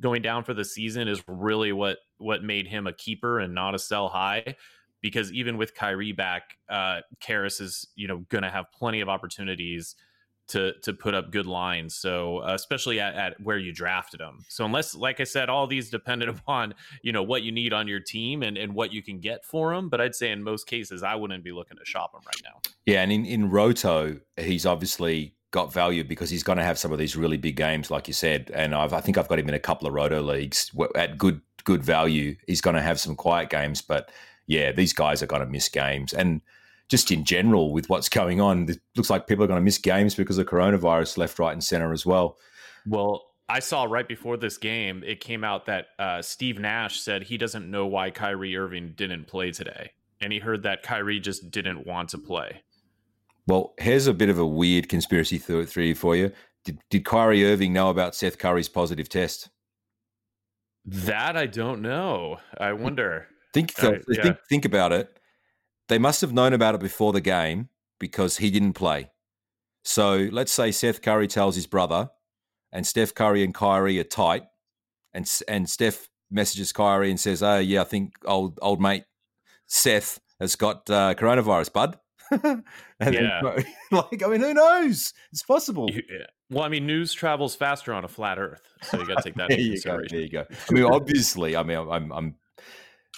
[0.01, 3.75] going down for the season is really what what made him a keeper and not
[3.75, 4.57] a sell high.
[5.03, 9.09] Because even with Kyrie back, uh, Caris is you know going to have plenty of
[9.09, 9.95] opportunities
[10.51, 11.95] to to put up good lines.
[11.95, 14.45] So uh, especially at, at, where you drafted them.
[14.49, 17.89] So unless, like I said, all these dependent upon you know what you need on
[17.89, 19.89] your team and and what you can get for them.
[19.89, 22.61] But I'd say in most cases, I wouldn't be looking to shop them right now.
[22.85, 26.93] Yeah, and in in Roto, he's obviously got value because he's going to have some
[26.93, 28.51] of these really big games, like you said.
[28.55, 31.41] And I've, I think I've got him in a couple of roto leagues at good
[31.65, 32.37] good value.
[32.47, 34.11] He's going to have some quiet games, but
[34.47, 36.13] yeah, these guys are going to miss games.
[36.13, 36.41] And
[36.91, 38.69] just in general with what's going on.
[38.69, 41.65] It looks like people are going to miss games because of coronavirus left, right, and
[41.65, 42.37] center as well.
[42.87, 47.23] Well, I saw right before this game, it came out that uh, Steve Nash said
[47.23, 49.93] he doesn't know why Kyrie Irving didn't play today.
[50.21, 52.63] And he heard that Kyrie just didn't want to play.
[53.51, 56.31] Well, here's a bit of a weird conspiracy theory for you.
[56.65, 59.49] Did, did Kyrie Irving know about Seth Curry's positive test?
[60.85, 62.37] That I don't know.
[62.59, 63.27] I wonder.
[63.53, 64.23] think, uh, yeah.
[64.23, 65.19] think think about it.
[65.89, 69.11] They must have known about it before the game because he didn't play.
[69.85, 72.11] So let's say Seth Curry tells his brother,
[72.71, 74.45] and Steph Curry and Kyrie are tight,
[75.13, 79.05] and and Steph messages Kyrie and says, "Oh yeah, I think old old mate
[79.67, 81.99] Seth has got uh, coronavirus, bud."
[82.43, 82.64] and
[83.01, 83.40] yeah.
[83.43, 85.12] Then, like I mean, who knows?
[85.33, 85.88] It's possible.
[85.90, 86.27] Yeah.
[86.51, 89.35] Well, I mean, news travels faster on a flat Earth, so you got to take
[89.37, 90.09] that into consideration.
[90.09, 90.45] Go, there you go.
[90.69, 92.35] I mean, obviously, I mean, I'm I'm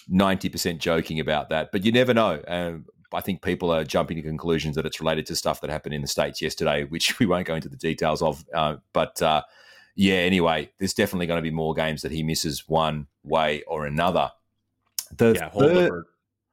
[0.08, 2.42] ninety percent joking about that, but you never know.
[2.46, 5.94] Um, I think people are jumping to conclusions that it's related to stuff that happened
[5.94, 8.44] in the states yesterday, which we won't go into the details of.
[8.54, 9.42] Uh, but uh,
[9.94, 13.86] yeah, anyway, there's definitely going to be more games that he misses one way or
[13.86, 14.30] another.
[15.16, 16.04] The yeah, third,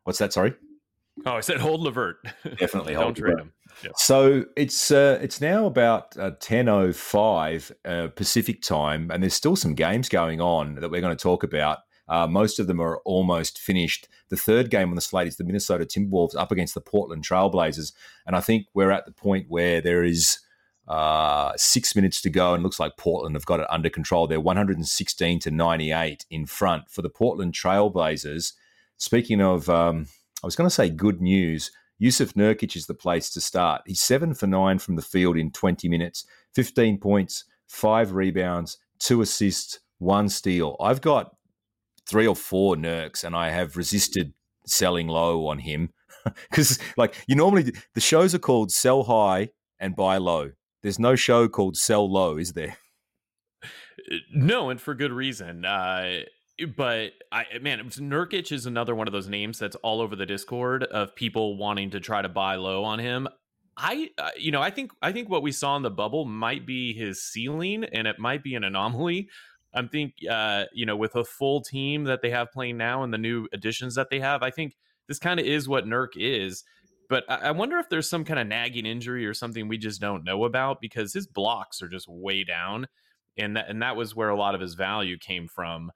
[0.03, 0.33] what's that?
[0.33, 0.53] Sorry.
[1.25, 2.17] Oh, I said hold Levert.
[2.57, 3.15] Definitely hold.
[3.15, 3.53] Trade him.
[3.83, 3.93] Yep.
[3.95, 9.33] So it's uh, it's now about uh, ten oh five uh, Pacific time, and there's
[9.33, 11.79] still some games going on that we're going to talk about.
[12.07, 14.07] Uh, most of them are almost finished.
[14.29, 17.93] The third game on the slate is the Minnesota Timberwolves up against the Portland Trailblazers,
[18.25, 20.39] and I think we're at the point where there is
[20.87, 24.25] uh, six minutes to go, and looks like Portland have got it under control.
[24.25, 28.53] They're 116 to 98 in front for the Portland Trailblazers.
[28.97, 30.07] Speaking of, um,
[30.43, 31.71] I was going to say good news.
[32.01, 33.81] Jusuf Nurkic is the place to start.
[33.85, 36.25] He's seven for nine from the field in 20 minutes,
[36.55, 40.77] 15 points, five rebounds, two assists, one steal.
[40.79, 41.35] I've got
[42.07, 44.33] three or four Nurks, and I have resisted
[44.65, 45.89] selling low on him
[46.49, 49.49] because, like, you normally the shows are called sell high
[49.79, 50.51] and buy low.
[50.81, 52.77] There's no show called sell low, is there?
[54.33, 55.65] No, and for good reason.
[55.65, 56.21] Uh,
[56.67, 60.83] but I man, Nurkic is another one of those names that's all over the Discord
[60.83, 63.27] of people wanting to try to buy low on him.
[63.81, 66.65] I, uh, you know, I think I think what we saw in the bubble might
[66.65, 69.29] be his ceiling, and it might be an anomaly.
[69.73, 73.13] I'm think, uh, you know, with a full team that they have playing now and
[73.13, 74.75] the new additions that they have, I think
[75.07, 76.63] this kind of is what Nurk is.
[77.07, 80.01] But I, I wonder if there's some kind of nagging injury or something we just
[80.01, 82.87] don't know about because his blocks are just way down,
[83.37, 85.91] and that and that was where a lot of his value came from.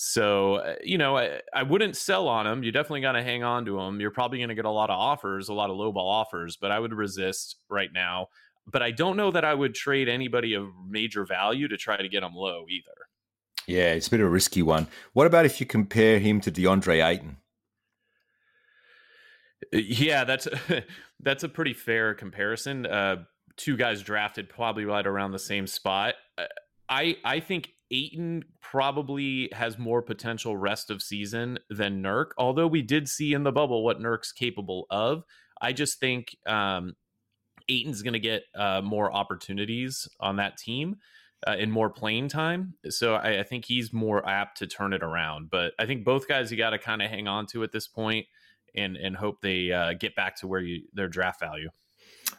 [0.00, 2.62] So, uh, you know, I, I, wouldn't sell on him.
[2.62, 4.00] You definitely got to hang on to him.
[4.00, 6.70] You're probably going to get a lot of offers, a lot of lowball offers, but
[6.70, 8.28] I would resist right now.
[8.70, 12.08] But I don't know that I would trade anybody of major value to try to
[12.08, 12.92] get him low either.
[13.66, 14.86] Yeah, it's a bit of a risky one.
[15.14, 17.38] What about if you compare him to DeAndre Ayton?
[19.74, 20.46] Uh, yeah, that's
[21.20, 22.86] that's a pretty fair comparison.
[22.86, 23.24] Uh,
[23.56, 26.14] two guys drafted probably right around the same spot.
[26.88, 32.30] I I think Ayton probably has more potential rest of season than Nurk.
[32.36, 35.24] Although we did see in the bubble what Nurk's capable of,
[35.60, 36.94] I just think um,
[37.68, 40.96] Ayton's going to get uh, more opportunities on that team
[41.46, 42.74] uh, in more playing time.
[42.88, 45.50] So I, I, think he's more apt to turn it around.
[45.50, 47.86] But I think both guys you got to kind of hang on to at this
[47.86, 48.26] point
[48.74, 51.70] and and hope they uh, get back to where you their draft value.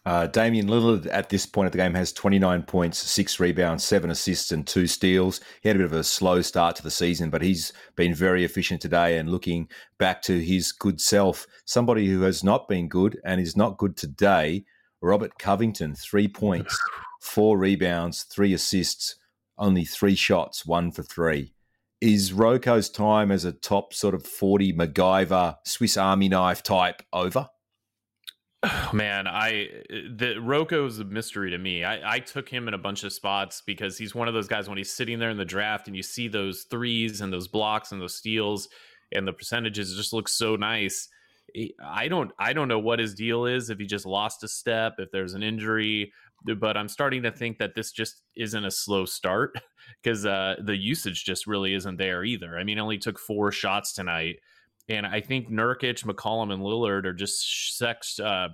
[0.05, 4.09] Uh, Damian Lillard at this point of the game has 29 points, six rebounds, seven
[4.09, 5.41] assists, and two steals.
[5.61, 8.43] He had a bit of a slow start to the season, but he's been very
[8.43, 11.45] efficient today and looking back to his good self.
[11.65, 14.65] Somebody who has not been good and is not good today,
[15.01, 16.77] Robert Covington, three points,
[17.21, 19.15] four rebounds, three assists,
[19.57, 21.53] only three shots, one for three.
[22.01, 27.49] Is Roko's time as a top sort of 40 MacGyver, Swiss Army knife type over?
[28.63, 31.83] Oh, man, I the Roko is a mystery to me.
[31.83, 34.67] I, I took him in a bunch of spots because he's one of those guys
[34.67, 37.91] when he's sitting there in the draft and you see those threes and those blocks
[37.91, 38.67] and those steals
[39.11, 41.07] and the percentages just look so nice.
[41.83, 44.95] I don't I don't know what his deal is if he just lost a step,
[44.99, 46.11] if there's an injury,
[46.57, 49.55] but I'm starting to think that this just isn't a slow start
[50.03, 52.57] because uh, the usage just really isn't there either.
[52.57, 54.37] I mean, only took four shots tonight,
[54.89, 58.49] and I think Nurkic, McCollum, and Lillard are just such uh,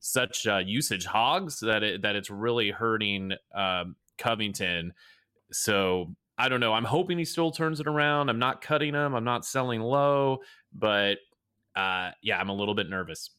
[0.00, 4.92] such uh, usage hogs that it, that it's really hurting um, Covington.
[5.52, 6.72] So I don't know.
[6.72, 8.28] I'm hoping he still turns it around.
[8.28, 9.14] I'm not cutting him.
[9.14, 10.38] I'm not selling low,
[10.72, 11.18] but
[11.76, 13.30] uh, yeah, I'm a little bit nervous.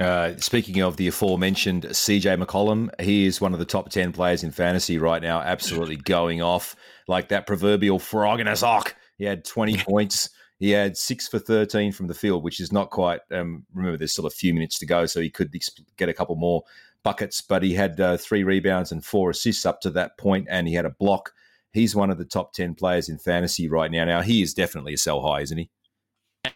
[0.00, 4.42] Uh, speaking of the aforementioned CJ McCollum, he is one of the top 10 players
[4.42, 6.74] in fantasy right now, absolutely going off
[7.06, 8.96] like that proverbial frog in a sock.
[9.18, 10.30] He had 20 points
[10.62, 13.18] He had six for 13 from the field, which is not quite.
[13.32, 15.52] Um, remember, there's still a few minutes to go, so he could
[15.96, 16.62] get a couple more
[17.02, 20.68] buckets, but he had uh, three rebounds and four assists up to that point, and
[20.68, 21.32] he had a block.
[21.72, 24.04] He's one of the top 10 players in fantasy right now.
[24.04, 25.68] Now, he is definitely a sell high, isn't he?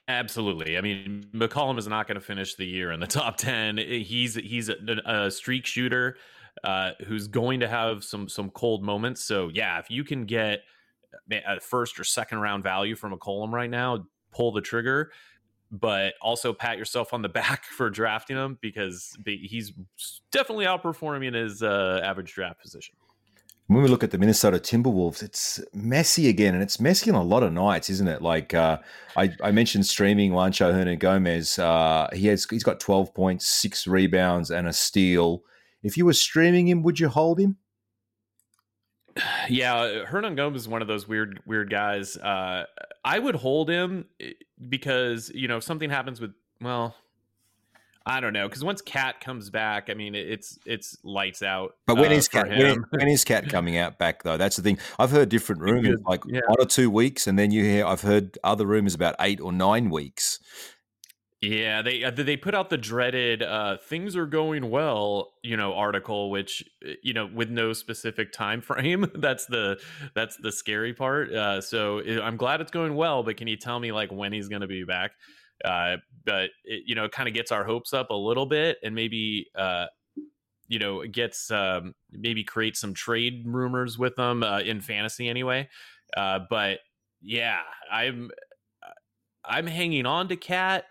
[0.06, 0.78] Absolutely.
[0.78, 3.78] I mean, McCollum is not going to finish the year in the top 10.
[3.78, 6.16] He's he's a, a streak shooter
[6.62, 9.24] uh, who's going to have some some cold moments.
[9.24, 10.60] So, yeah, if you can get
[11.30, 15.10] a first or second round value from McCollum right now, pull the trigger
[15.70, 19.72] but also pat yourself on the back for drafting him because he's
[20.30, 22.94] definitely outperforming his uh, average draft position.
[23.68, 27.22] When we look at the Minnesota Timberwolves, it's messy again, and it's messy on a
[27.22, 28.22] lot of nights, isn't it?
[28.22, 28.78] Like uh,
[29.16, 31.58] I, I, mentioned streaming Juancho Hernangomez.
[31.58, 35.42] Uh, he has he's got twelve points, six rebounds, and a steal.
[35.82, 37.56] If you were streaming him, would you hold him?
[39.48, 42.16] Yeah, Hernangomez is one of those weird, weird guys.
[42.16, 42.64] Uh,
[43.04, 44.32] I would hold him eh,
[44.68, 46.96] because you know if something happens with well,
[48.04, 51.76] I don't know because once Cat comes back, I mean it's it's lights out.
[51.86, 54.36] But when uh, is Cat when, when is Cat coming out back though?
[54.36, 54.78] That's the thing.
[54.98, 56.40] I've heard different rumors like yeah.
[56.46, 59.52] one or two weeks, and then you hear I've heard other rumors about eight or
[59.52, 60.35] nine weeks.
[61.46, 65.74] Yeah, they uh, they put out the dreaded uh, "things are going well" you know
[65.74, 69.06] article, which uh, you know with no specific time frame.
[69.14, 69.78] that's the
[70.14, 71.32] that's the scary part.
[71.32, 74.48] Uh, so I'm glad it's going well, but can you tell me like when he's
[74.48, 75.12] going to be back?
[75.64, 78.78] Uh, but it, you know, it kind of gets our hopes up a little bit,
[78.82, 79.86] and maybe uh,
[80.66, 85.68] you know gets um, maybe create some trade rumors with them in fantasy anyway.
[86.16, 86.80] but
[87.20, 87.60] yeah,
[87.92, 88.32] I'm
[89.44, 90.86] I'm hanging on to Cat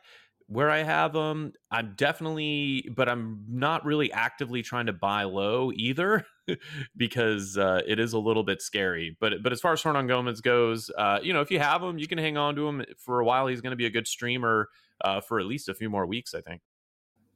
[0.48, 5.72] where I have them, I'm definitely, but I'm not really actively trying to buy low
[5.74, 6.26] either
[6.98, 9.18] because uh, it is a little bit scary.
[9.20, 12.08] But but as far as Hernangomez goes, uh, you know, if you have him, you
[12.08, 13.48] can hang on to him for a while.
[13.48, 14.70] He's going to be a good streamer
[15.02, 16.62] uh, for at least a few more weeks, I think.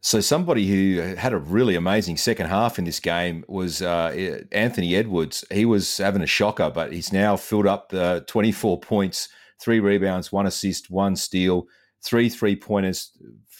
[0.02, 4.96] So somebody who had a really amazing second half in this game was uh, Anthony
[4.96, 5.44] Edwards.
[5.52, 9.28] He was having a shocker, but he's now filled up the 24 points,
[9.60, 11.68] three rebounds, one assist, one steal
[12.04, 13.12] three three pointers,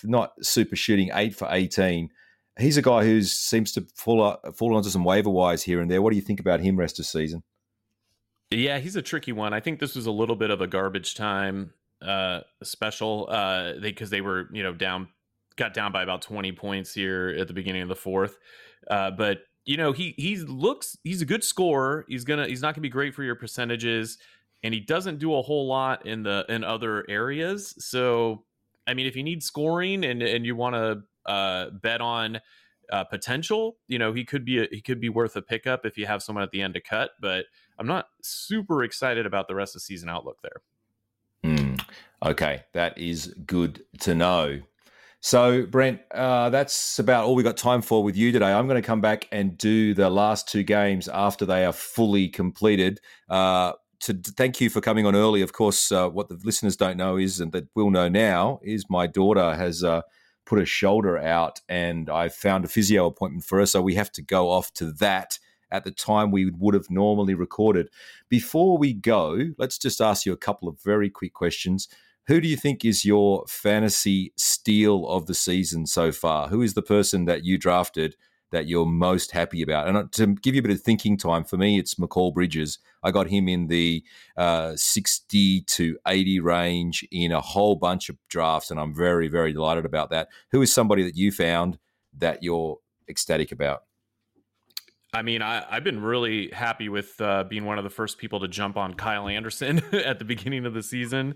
[0.04, 2.10] not super shooting, eight for 18.
[2.58, 5.90] He's a guy who seems to fall, up, fall onto some waiver wires here and
[5.90, 6.02] there.
[6.02, 7.44] What do you think about him rest of season?
[8.52, 9.54] Yeah, he's a tricky one.
[9.54, 11.72] I think this was a little bit of a garbage time
[12.02, 15.08] uh, special uh, because they, they, were, you know, down,
[15.56, 18.38] got down by about 20 points here at the beginning of the fourth.
[18.90, 22.04] Uh, but you know, he he looks he's a good scorer.
[22.08, 24.18] He's gonna he's not gonna be great for your percentages
[24.64, 27.76] and he doesn't do a whole lot in the in other areas.
[27.80, 28.44] So,
[28.88, 32.42] I mean, if you need scoring and and you want to uh, bet on
[32.92, 35.98] uh, potential, you know, he could be a, he could be worth a pickup if
[35.98, 37.12] you have someone at the end to cut.
[37.22, 37.46] But
[37.78, 40.62] I'm not super excited about the rest of the season outlook there.
[41.44, 41.82] Mm,
[42.26, 44.62] okay, that is good to know.
[45.22, 48.54] So, Brent, uh, that's about all we got time for with you today.
[48.54, 52.30] I'm going to come back and do the last two games after they are fully
[52.30, 53.02] completed.
[53.30, 55.42] Uh, to thank you for coming on early.
[55.42, 58.86] Of course, uh, what the listeners don't know is, and that will know now, is
[58.90, 60.02] my daughter has uh,
[60.46, 64.12] put a shoulder out, and I found a physio appointment for her, so we have
[64.14, 65.38] to go off to that
[65.72, 67.90] at the time we would have normally recorded.
[68.28, 71.88] Before we go, let's just ask you a couple of very quick questions.
[72.28, 76.48] Who do you think is your fantasy steal of the season so far?
[76.48, 78.16] Who is the person that you drafted
[78.52, 79.88] that you're most happy about?
[79.88, 82.80] And uh, to give you a bit of thinking time, for me, it's Mikal Bridges.
[83.04, 84.04] I got him in the
[84.38, 89.54] uh, 60 to 80 range in a whole bunch of drafts, and I'm very, very
[89.54, 90.30] delighted about that.
[90.52, 91.78] Who is somebody that you found
[92.18, 93.84] that you're ecstatic about?
[95.12, 98.42] I mean, I, have been really happy with uh, being one of the first people
[98.42, 101.36] to jump on Kyle Anderson at the beginning of the season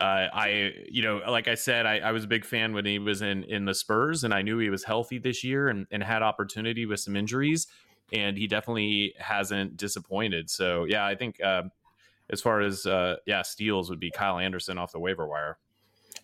[0.00, 2.98] uh, I, you know, like I said, I, I, was a big fan when he
[2.98, 6.02] was in in the Spurs, and I knew he was healthy this year and, and
[6.02, 7.66] had opportunity with some injuries,
[8.12, 10.48] and he definitely hasn't disappointed.
[10.48, 11.64] So yeah, I think uh,
[12.30, 15.58] as far as uh, yeah steals would be Kyle Anderson off the waiver wire.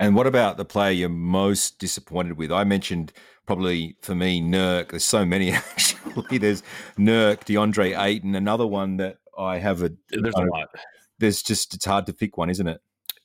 [0.00, 2.52] And what about the player you're most disappointed with?
[2.52, 3.12] I mentioned
[3.46, 4.90] probably for me Nurk.
[4.90, 6.38] There's so many actually.
[6.38, 6.62] There's
[6.98, 9.90] Nurk, DeAndre Ayton, another one that I have a.
[10.10, 10.68] There's a lot.
[11.18, 12.80] There's just it's hard to pick one, isn't it?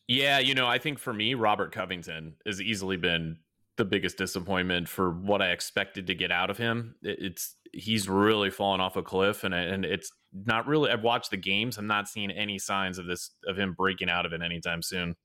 [0.07, 3.37] Yeah, you know, I think for me, Robert Covington has easily been
[3.77, 6.95] the biggest disappointment for what I expected to get out of him.
[7.01, 10.91] It's he's really fallen off a cliff, and and it's not really.
[10.91, 11.77] I've watched the games.
[11.77, 15.15] I'm not seeing any signs of this of him breaking out of it anytime soon.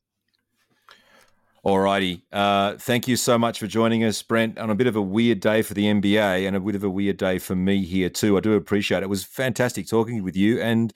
[1.65, 2.23] All righty.
[2.33, 5.41] Uh, thank you so much for joining us, Brent, on a bit of a weird
[5.41, 8.37] day for the NBA and a bit of a weird day for me here, too.
[8.37, 9.03] I do appreciate it.
[9.03, 10.61] It was fantastic talking with you.
[10.61, 10.93] And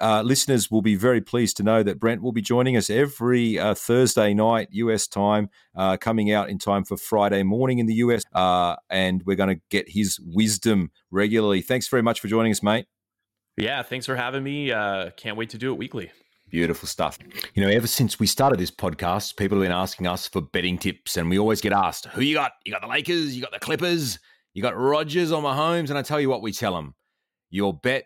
[0.00, 3.58] uh, listeners will be very pleased to know that Brent will be joining us every
[3.58, 7.94] uh, Thursday night, US time, uh, coming out in time for Friday morning in the
[7.94, 8.24] US.
[8.32, 11.62] Uh, and we're going to get his wisdom regularly.
[11.62, 12.86] Thanks very much for joining us, mate.
[13.56, 14.70] Yeah, thanks for having me.
[14.70, 16.10] Uh, can't wait to do it weekly.
[16.50, 17.18] Beautiful stuff.
[17.54, 20.78] You know, ever since we started this podcast, people have been asking us for betting
[20.78, 22.52] tips, and we always get asked, "Who you got?
[22.64, 23.34] You got the Lakers?
[23.34, 24.20] You got the Clippers?
[24.54, 26.94] You got Rodgers or Mahomes?" And I tell you what, we tell them:
[27.50, 28.04] your bet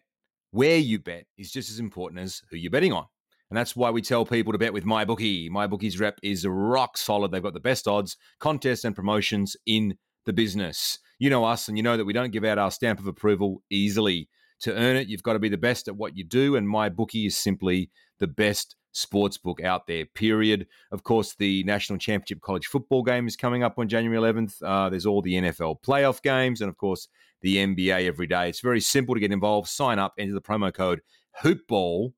[0.50, 3.06] where you bet is just as important as who you're betting on.
[3.50, 5.50] And that's why we tell people to bet with MyBookie.
[5.50, 7.32] MyBookie's rep is rock solid.
[7.32, 11.00] They've got the best odds, contests, and promotions in the business.
[11.18, 13.62] You know us, and you know that we don't give out our stamp of approval
[13.68, 14.28] easily.
[14.60, 17.26] To earn it, you've got to be the best at what you do, and MyBookie
[17.26, 20.66] is simply the best sports book out there, period.
[20.92, 24.62] Of course, the National Championship College Football game is coming up on January 11th.
[24.62, 27.08] Uh, there's all the NFL playoff games, and of course,
[27.42, 28.48] the NBA every day.
[28.48, 29.68] It's very simple to get involved.
[29.68, 31.00] Sign up, enter the promo code
[31.42, 32.12] HoopBall,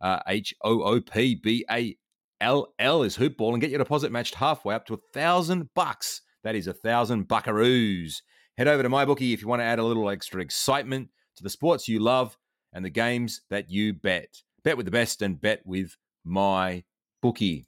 [0.00, 1.96] uh, H O O P B A
[2.40, 6.22] L L is HoopBall, and get your deposit matched halfway up to a thousand bucks.
[6.44, 8.16] That is a thousand buckaroos.
[8.56, 11.50] Head over to MyBookie if you want to add a little extra excitement to the
[11.50, 12.36] sports you love
[12.72, 14.28] and the games that you bet.
[14.64, 16.84] Bet with the best and bet with my
[17.22, 17.66] bookie.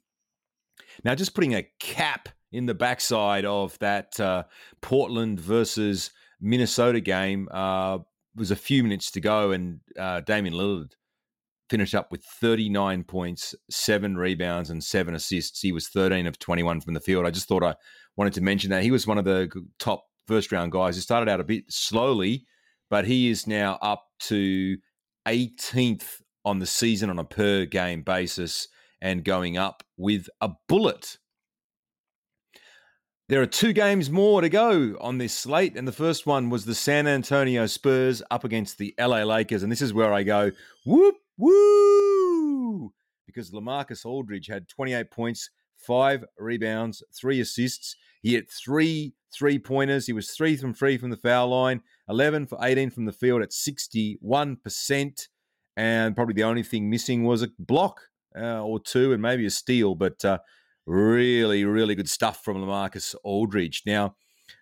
[1.03, 4.43] Now, just putting a cap in the backside of that uh,
[4.81, 6.11] Portland versus
[6.41, 7.99] Minnesota game uh,
[8.35, 10.91] was a few minutes to go, and uh, Damian Lillard
[11.69, 15.61] finished up with 39 points, seven rebounds, and seven assists.
[15.61, 17.25] He was 13 of 21 from the field.
[17.25, 17.75] I just thought I
[18.17, 20.95] wanted to mention that he was one of the top first round guys.
[20.95, 22.45] He started out a bit slowly,
[22.89, 24.77] but he is now up to
[25.27, 28.67] 18th on the season on a per game basis
[29.01, 31.17] and going up with a bullet.
[33.29, 36.65] There are two games more to go on this slate, and the first one was
[36.65, 40.51] the San Antonio Spurs up against the LA Lakers, and this is where I go
[40.83, 42.91] whoop woo
[43.27, 47.95] because Lamarcus Aldridge had 28 points, five rebounds, three assists.
[48.23, 50.07] He hit three three pointers.
[50.07, 53.43] He was three from three from the foul line, 11 for 18 from the field
[53.43, 55.27] at 61%.
[55.77, 58.01] And probably the only thing missing was a block
[58.35, 59.93] uh, or two and maybe a steal.
[59.93, 60.39] But uh,
[60.85, 63.83] Really, really good stuff from Lamarcus Aldridge.
[63.85, 64.15] Now,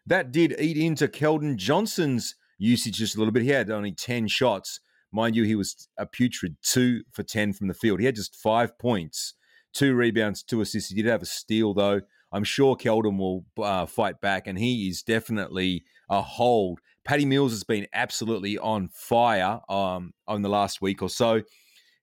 [0.06, 3.44] that did eat into Keldon Johnson's usage just a little bit.
[3.44, 4.80] He had only 10 shots.
[5.12, 8.00] Mind you, he was a putrid two for 10 from the field.
[8.00, 9.36] He had just five points,
[9.74, 10.90] two rebounds, two assists.
[10.90, 12.02] He did have a steal, though.
[12.32, 16.80] I'm sure Keldon will uh, fight back, and he is definitely a hold.
[17.06, 21.42] Patty Mills has been absolutely on fire um, on the last week or so.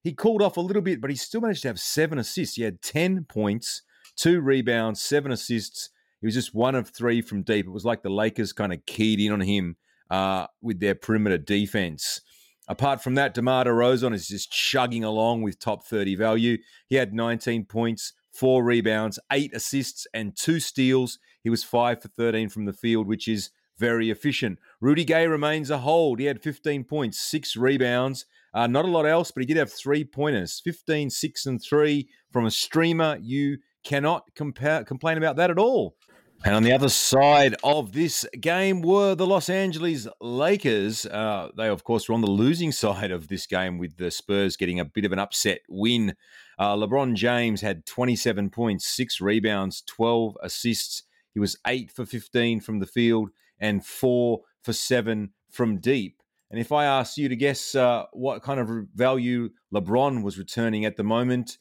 [0.02, 2.56] He cooled off a little bit, but he still managed to have seven assists.
[2.56, 3.82] He had 10 points,
[4.16, 5.90] two rebounds, seven assists.
[6.20, 7.66] He was just one of three from deep.
[7.66, 9.76] It was like the Lakers kind of keyed in on him
[10.10, 12.20] uh, with their perimeter defense.
[12.66, 16.56] Apart from that, DeMar DeRozan is just chugging along with top 30 value.
[16.88, 21.18] He had 19 points, four rebounds, eight assists, and two steals.
[21.42, 24.58] He was five for 13 from the field, which is very efficient.
[24.80, 26.20] Rudy Gay remains a hold.
[26.20, 28.24] He had 15 points, six rebounds.
[28.54, 32.08] Uh, not a lot else, but he did have three pointers 15, 6, and 3
[32.30, 35.97] from a streamer you cannot compare, complain about that at all.
[36.45, 41.07] And on the other side of this game were the Los Angeles Lakers.
[41.07, 44.57] Uh, they, of course, were on the losing side of this game with the Spurs
[44.57, 46.14] getting a bit of an upset win.
[46.59, 51.05] Uh, LeBron James had 27 points, six rebounds, 12 assists.
[51.32, 56.22] He was eight for 15 from the field and four for seven from deep.
[56.51, 60.85] And if I asked you to guess uh, what kind of value LeBron was returning
[60.85, 61.59] at the moment,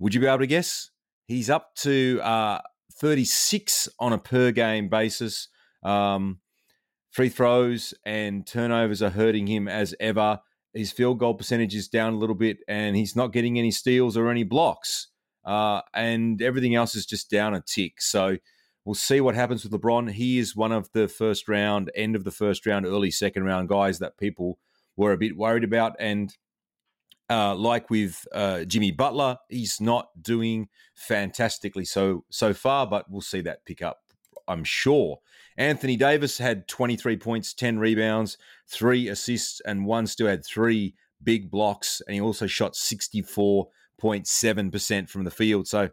[0.00, 0.90] would you be able to guess?
[1.26, 2.60] He's up to uh,
[2.94, 5.48] 36 on a per game basis.
[5.82, 6.40] Um,
[7.10, 10.40] free throws and turnovers are hurting him as ever.
[10.74, 14.16] His field goal percentage is down a little bit, and he's not getting any steals
[14.16, 15.08] or any blocks.
[15.44, 18.00] Uh, and everything else is just down a tick.
[18.00, 18.38] So
[18.84, 20.10] we'll see what happens with LeBron.
[20.12, 23.68] He is one of the first round, end of the first round, early second round
[23.68, 24.58] guys that people
[24.96, 25.94] were a bit worried about.
[26.00, 26.34] And
[27.30, 33.20] uh, like with uh, Jimmy Butler, he's not doing fantastically so so far, but we'll
[33.20, 34.00] see that pick up.
[34.46, 35.20] I'm sure.
[35.56, 38.36] Anthony Davis had 23 points, 10 rebounds,
[38.68, 45.24] three assists, and one still had three big blocks, and he also shot 64.7% from
[45.24, 45.66] the field.
[45.68, 45.88] So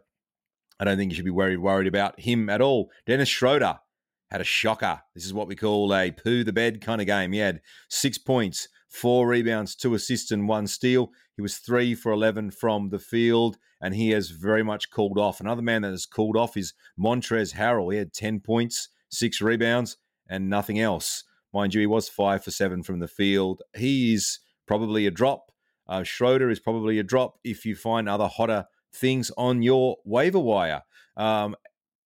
[0.78, 2.90] I don't think you should be worried worried about him at all.
[3.06, 3.78] Dennis Schroeder
[4.30, 5.00] had a shocker.
[5.14, 7.30] This is what we call a poo the bed kind of game.
[7.32, 11.10] He had six points, four rebounds, two assists, and one steal.
[11.34, 15.40] He was three for 11 from the field, and he has very much cooled off.
[15.40, 17.90] Another man that has cooled off is Montrezl Harrell.
[17.90, 19.96] He had 10 points, six rebounds,
[20.28, 21.24] and nothing else.
[21.54, 23.62] Mind you, he was five for seven from the field.
[23.74, 25.50] He is probably a drop.
[25.88, 30.38] Uh, Schroeder is probably a drop if you find other hotter things on your waiver
[30.38, 30.82] wire.
[31.16, 31.56] Um,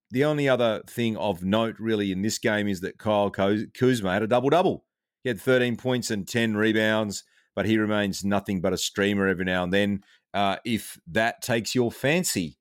[0.09, 4.23] the only other thing of note, really, in this game is that Kyle Kuzma had
[4.23, 4.85] a double double.
[5.23, 7.23] He had 13 points and 10 rebounds,
[7.55, 10.03] but he remains nothing but a streamer every now and then.
[10.33, 12.57] Uh, if that takes your fancy.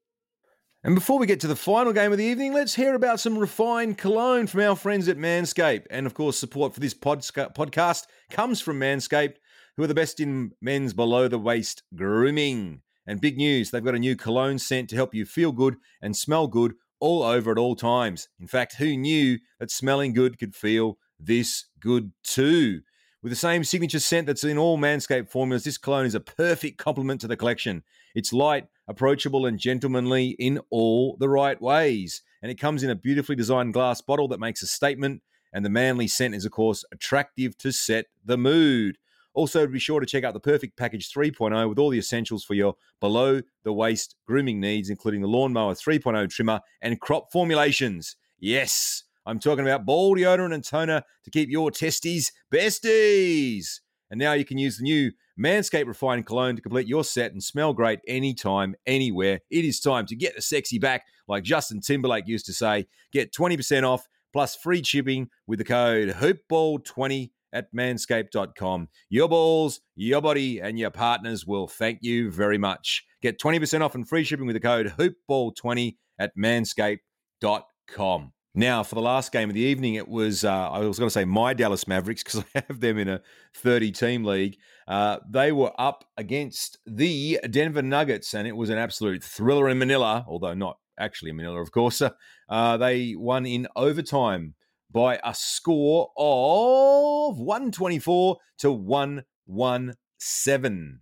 [0.86, 3.36] And before we get to the final game of the evening, let's hear about some
[3.36, 5.86] refined cologne from our friends at Manscaped.
[5.90, 9.34] And of course, support for this podcast comes from Manscaped,
[9.76, 12.82] who are the best in men's below the waist grooming.
[13.04, 16.16] And big news, they've got a new cologne scent to help you feel good and
[16.16, 18.28] smell good all over at all times.
[18.40, 22.80] In fact, who knew that smelling good could feel this good too?
[23.22, 26.78] With the same signature scent that's in all Manscaped formulas, this cologne is a perfect
[26.78, 27.82] complement to the collection.
[28.14, 32.22] It's light, approachable, and gentlemanly in all the right ways.
[32.40, 35.22] And it comes in a beautifully designed glass bottle that makes a statement.
[35.52, 38.98] And the manly scent is, of course, attractive to set the mood.
[39.34, 42.54] Also, be sure to check out the Perfect Package 3.0 with all the essentials for
[42.54, 48.16] your below the waist grooming needs, including the Lawnmower 3.0 trimmer and crop formulations.
[48.38, 53.80] Yes, I'm talking about ball deodorant and toner to keep your testes besties.
[54.10, 57.42] And now you can use the new Manscaped Refined Cologne to complete your set and
[57.42, 59.40] smell great anytime, anywhere.
[59.50, 62.86] It is time to get the sexy back, like Justin Timberlake used to say.
[63.12, 68.88] Get 20% off plus free shipping with the code HoopBall20 at manscaped.com.
[69.08, 73.04] Your balls, your body, and your partners will thank you very much.
[73.22, 78.32] Get 20% off and free shipping with the code HoopBall20 at manscaped.com.
[78.58, 81.12] Now, for the last game of the evening, it was, uh, I was going to
[81.12, 83.20] say my Dallas Mavericks because I have them in a
[83.54, 84.56] 30 team league.
[84.88, 89.78] Uh, they were up against the Denver Nuggets, and it was an absolute thriller in
[89.78, 92.00] Manila, although not actually in Manila, of course.
[92.48, 94.54] Uh, they won in overtime
[94.92, 101.00] by a score of 124 to 117.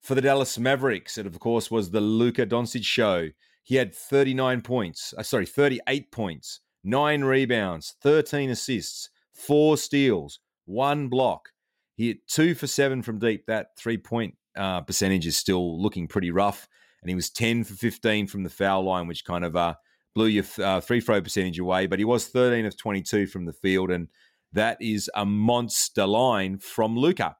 [0.00, 3.28] For the Dallas Mavericks, it of course was the Luka Doncic show.
[3.62, 11.08] He had 39 points, uh, sorry, 38 points, nine rebounds, 13 assists, four steals, one
[11.08, 11.50] block.
[11.94, 13.46] He hit two for seven from deep.
[13.46, 16.68] That three point uh, percentage is still looking pretty rough.
[17.02, 19.74] And he was 10 for 15 from the foul line, which kind of uh,
[20.14, 23.52] blew your uh, free throw percentage away, but he was 13 of 22 from the
[23.52, 24.08] field, and
[24.52, 27.36] that is a monster line from Luka.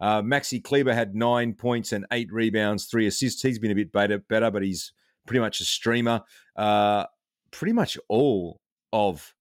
[0.00, 3.42] Uh, Maxi Kleber had nine points and eight rebounds, three assists.
[3.42, 4.92] He's been a bit better, better but he's
[5.26, 6.22] pretty much a streamer.
[6.56, 7.06] Uh,
[7.50, 8.60] pretty much all
[8.94, 9.34] of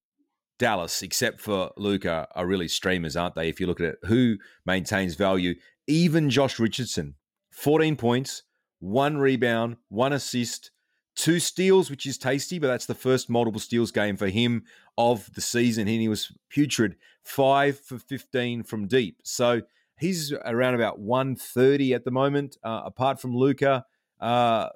[0.57, 3.47] Dallas, except for Luka, are really streamers, aren't they?
[3.47, 5.53] If you look at it, who maintains value?
[5.87, 7.13] Even Josh Richardson,
[7.51, 8.43] 14 points,
[8.79, 10.71] one rebound, one assist,
[11.15, 14.63] two steals, which is tasty, but that's the first multiple steals game for him
[14.97, 15.87] of the season.
[15.87, 19.19] And he was putrid, five for 15 from deep.
[19.23, 19.61] So
[19.99, 22.57] he's around about 130 at the moment.
[22.63, 23.85] Uh, apart from Luka,
[24.19, 24.69] uh,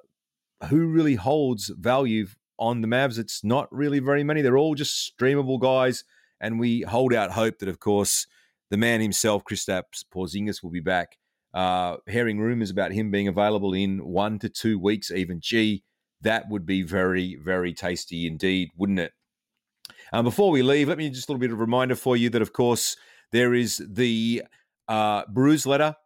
[0.68, 2.26] who really holds value
[2.58, 3.18] on the Mavs?
[3.18, 4.42] It's not really very many.
[4.42, 6.04] They're all just streamable guys.
[6.40, 8.26] And we hold out hope that, of course,
[8.70, 11.16] the man himself, Kristaps Porzingis, will be back.
[11.54, 15.40] Uh, hearing rumors about him being available in one to two weeks, even.
[15.40, 15.82] Gee,
[16.20, 19.12] that would be very, very tasty indeed, wouldn't it?
[20.12, 22.42] Um, before we leave, let me just a little bit of reminder for you that,
[22.42, 22.96] of course,
[23.32, 24.42] there is the
[24.86, 25.96] uh, Brews letter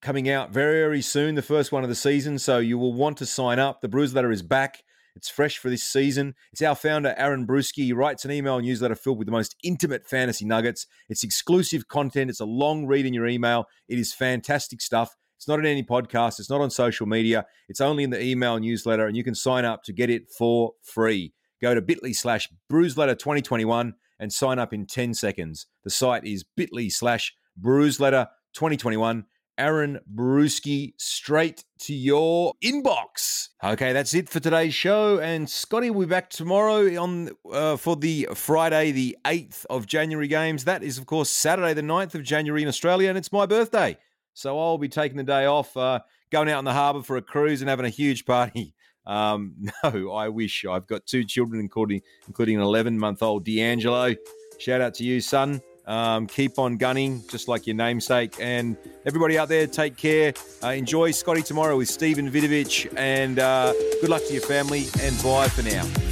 [0.00, 2.38] coming out very, very soon, the first one of the season.
[2.38, 3.80] So you will want to sign up.
[3.80, 4.82] The Brews letter is back.
[5.14, 6.34] It's fresh for this season.
[6.52, 7.84] It's our founder, Aaron Bruski.
[7.84, 10.86] He writes an email newsletter filled with the most intimate fantasy nuggets.
[11.08, 12.30] It's exclusive content.
[12.30, 13.66] It's a long read in your email.
[13.88, 15.14] It is fantastic stuff.
[15.36, 16.38] It's not in any podcast.
[16.38, 17.44] It's not on social media.
[17.68, 20.72] It's only in the email newsletter, and you can sign up to get it for
[20.82, 21.32] free.
[21.60, 25.66] Go to bit.ly slash bruiseletter 2021 and sign up in 10 seconds.
[25.84, 29.24] The site is bit.ly slash bruiseletter 2021.
[29.58, 33.48] Aaron Bruski, straight to your inbox.
[33.62, 35.18] Okay, that's it for today's show.
[35.18, 40.28] And Scotty will be back tomorrow on uh, for the Friday, the 8th of January
[40.28, 40.64] games.
[40.64, 43.96] That is, of course, Saturday, the 9th of January in Australia, and it's my birthday.
[44.34, 46.00] So I'll be taking the day off, uh,
[46.30, 48.74] going out in the harbour for a cruise and having a huge party.
[49.04, 50.64] Um, no, I wish.
[50.64, 54.14] I've got two children, including including an 11 month old D'Angelo.
[54.58, 55.60] Shout out to you, son.
[55.86, 58.36] Um, keep on gunning, just like your namesake.
[58.38, 60.32] And everybody out there, take care.
[60.62, 62.92] Uh, enjoy Scotty tomorrow with Stephen Vidovich.
[62.96, 64.86] And uh, good luck to your family.
[65.00, 66.11] And bye for now.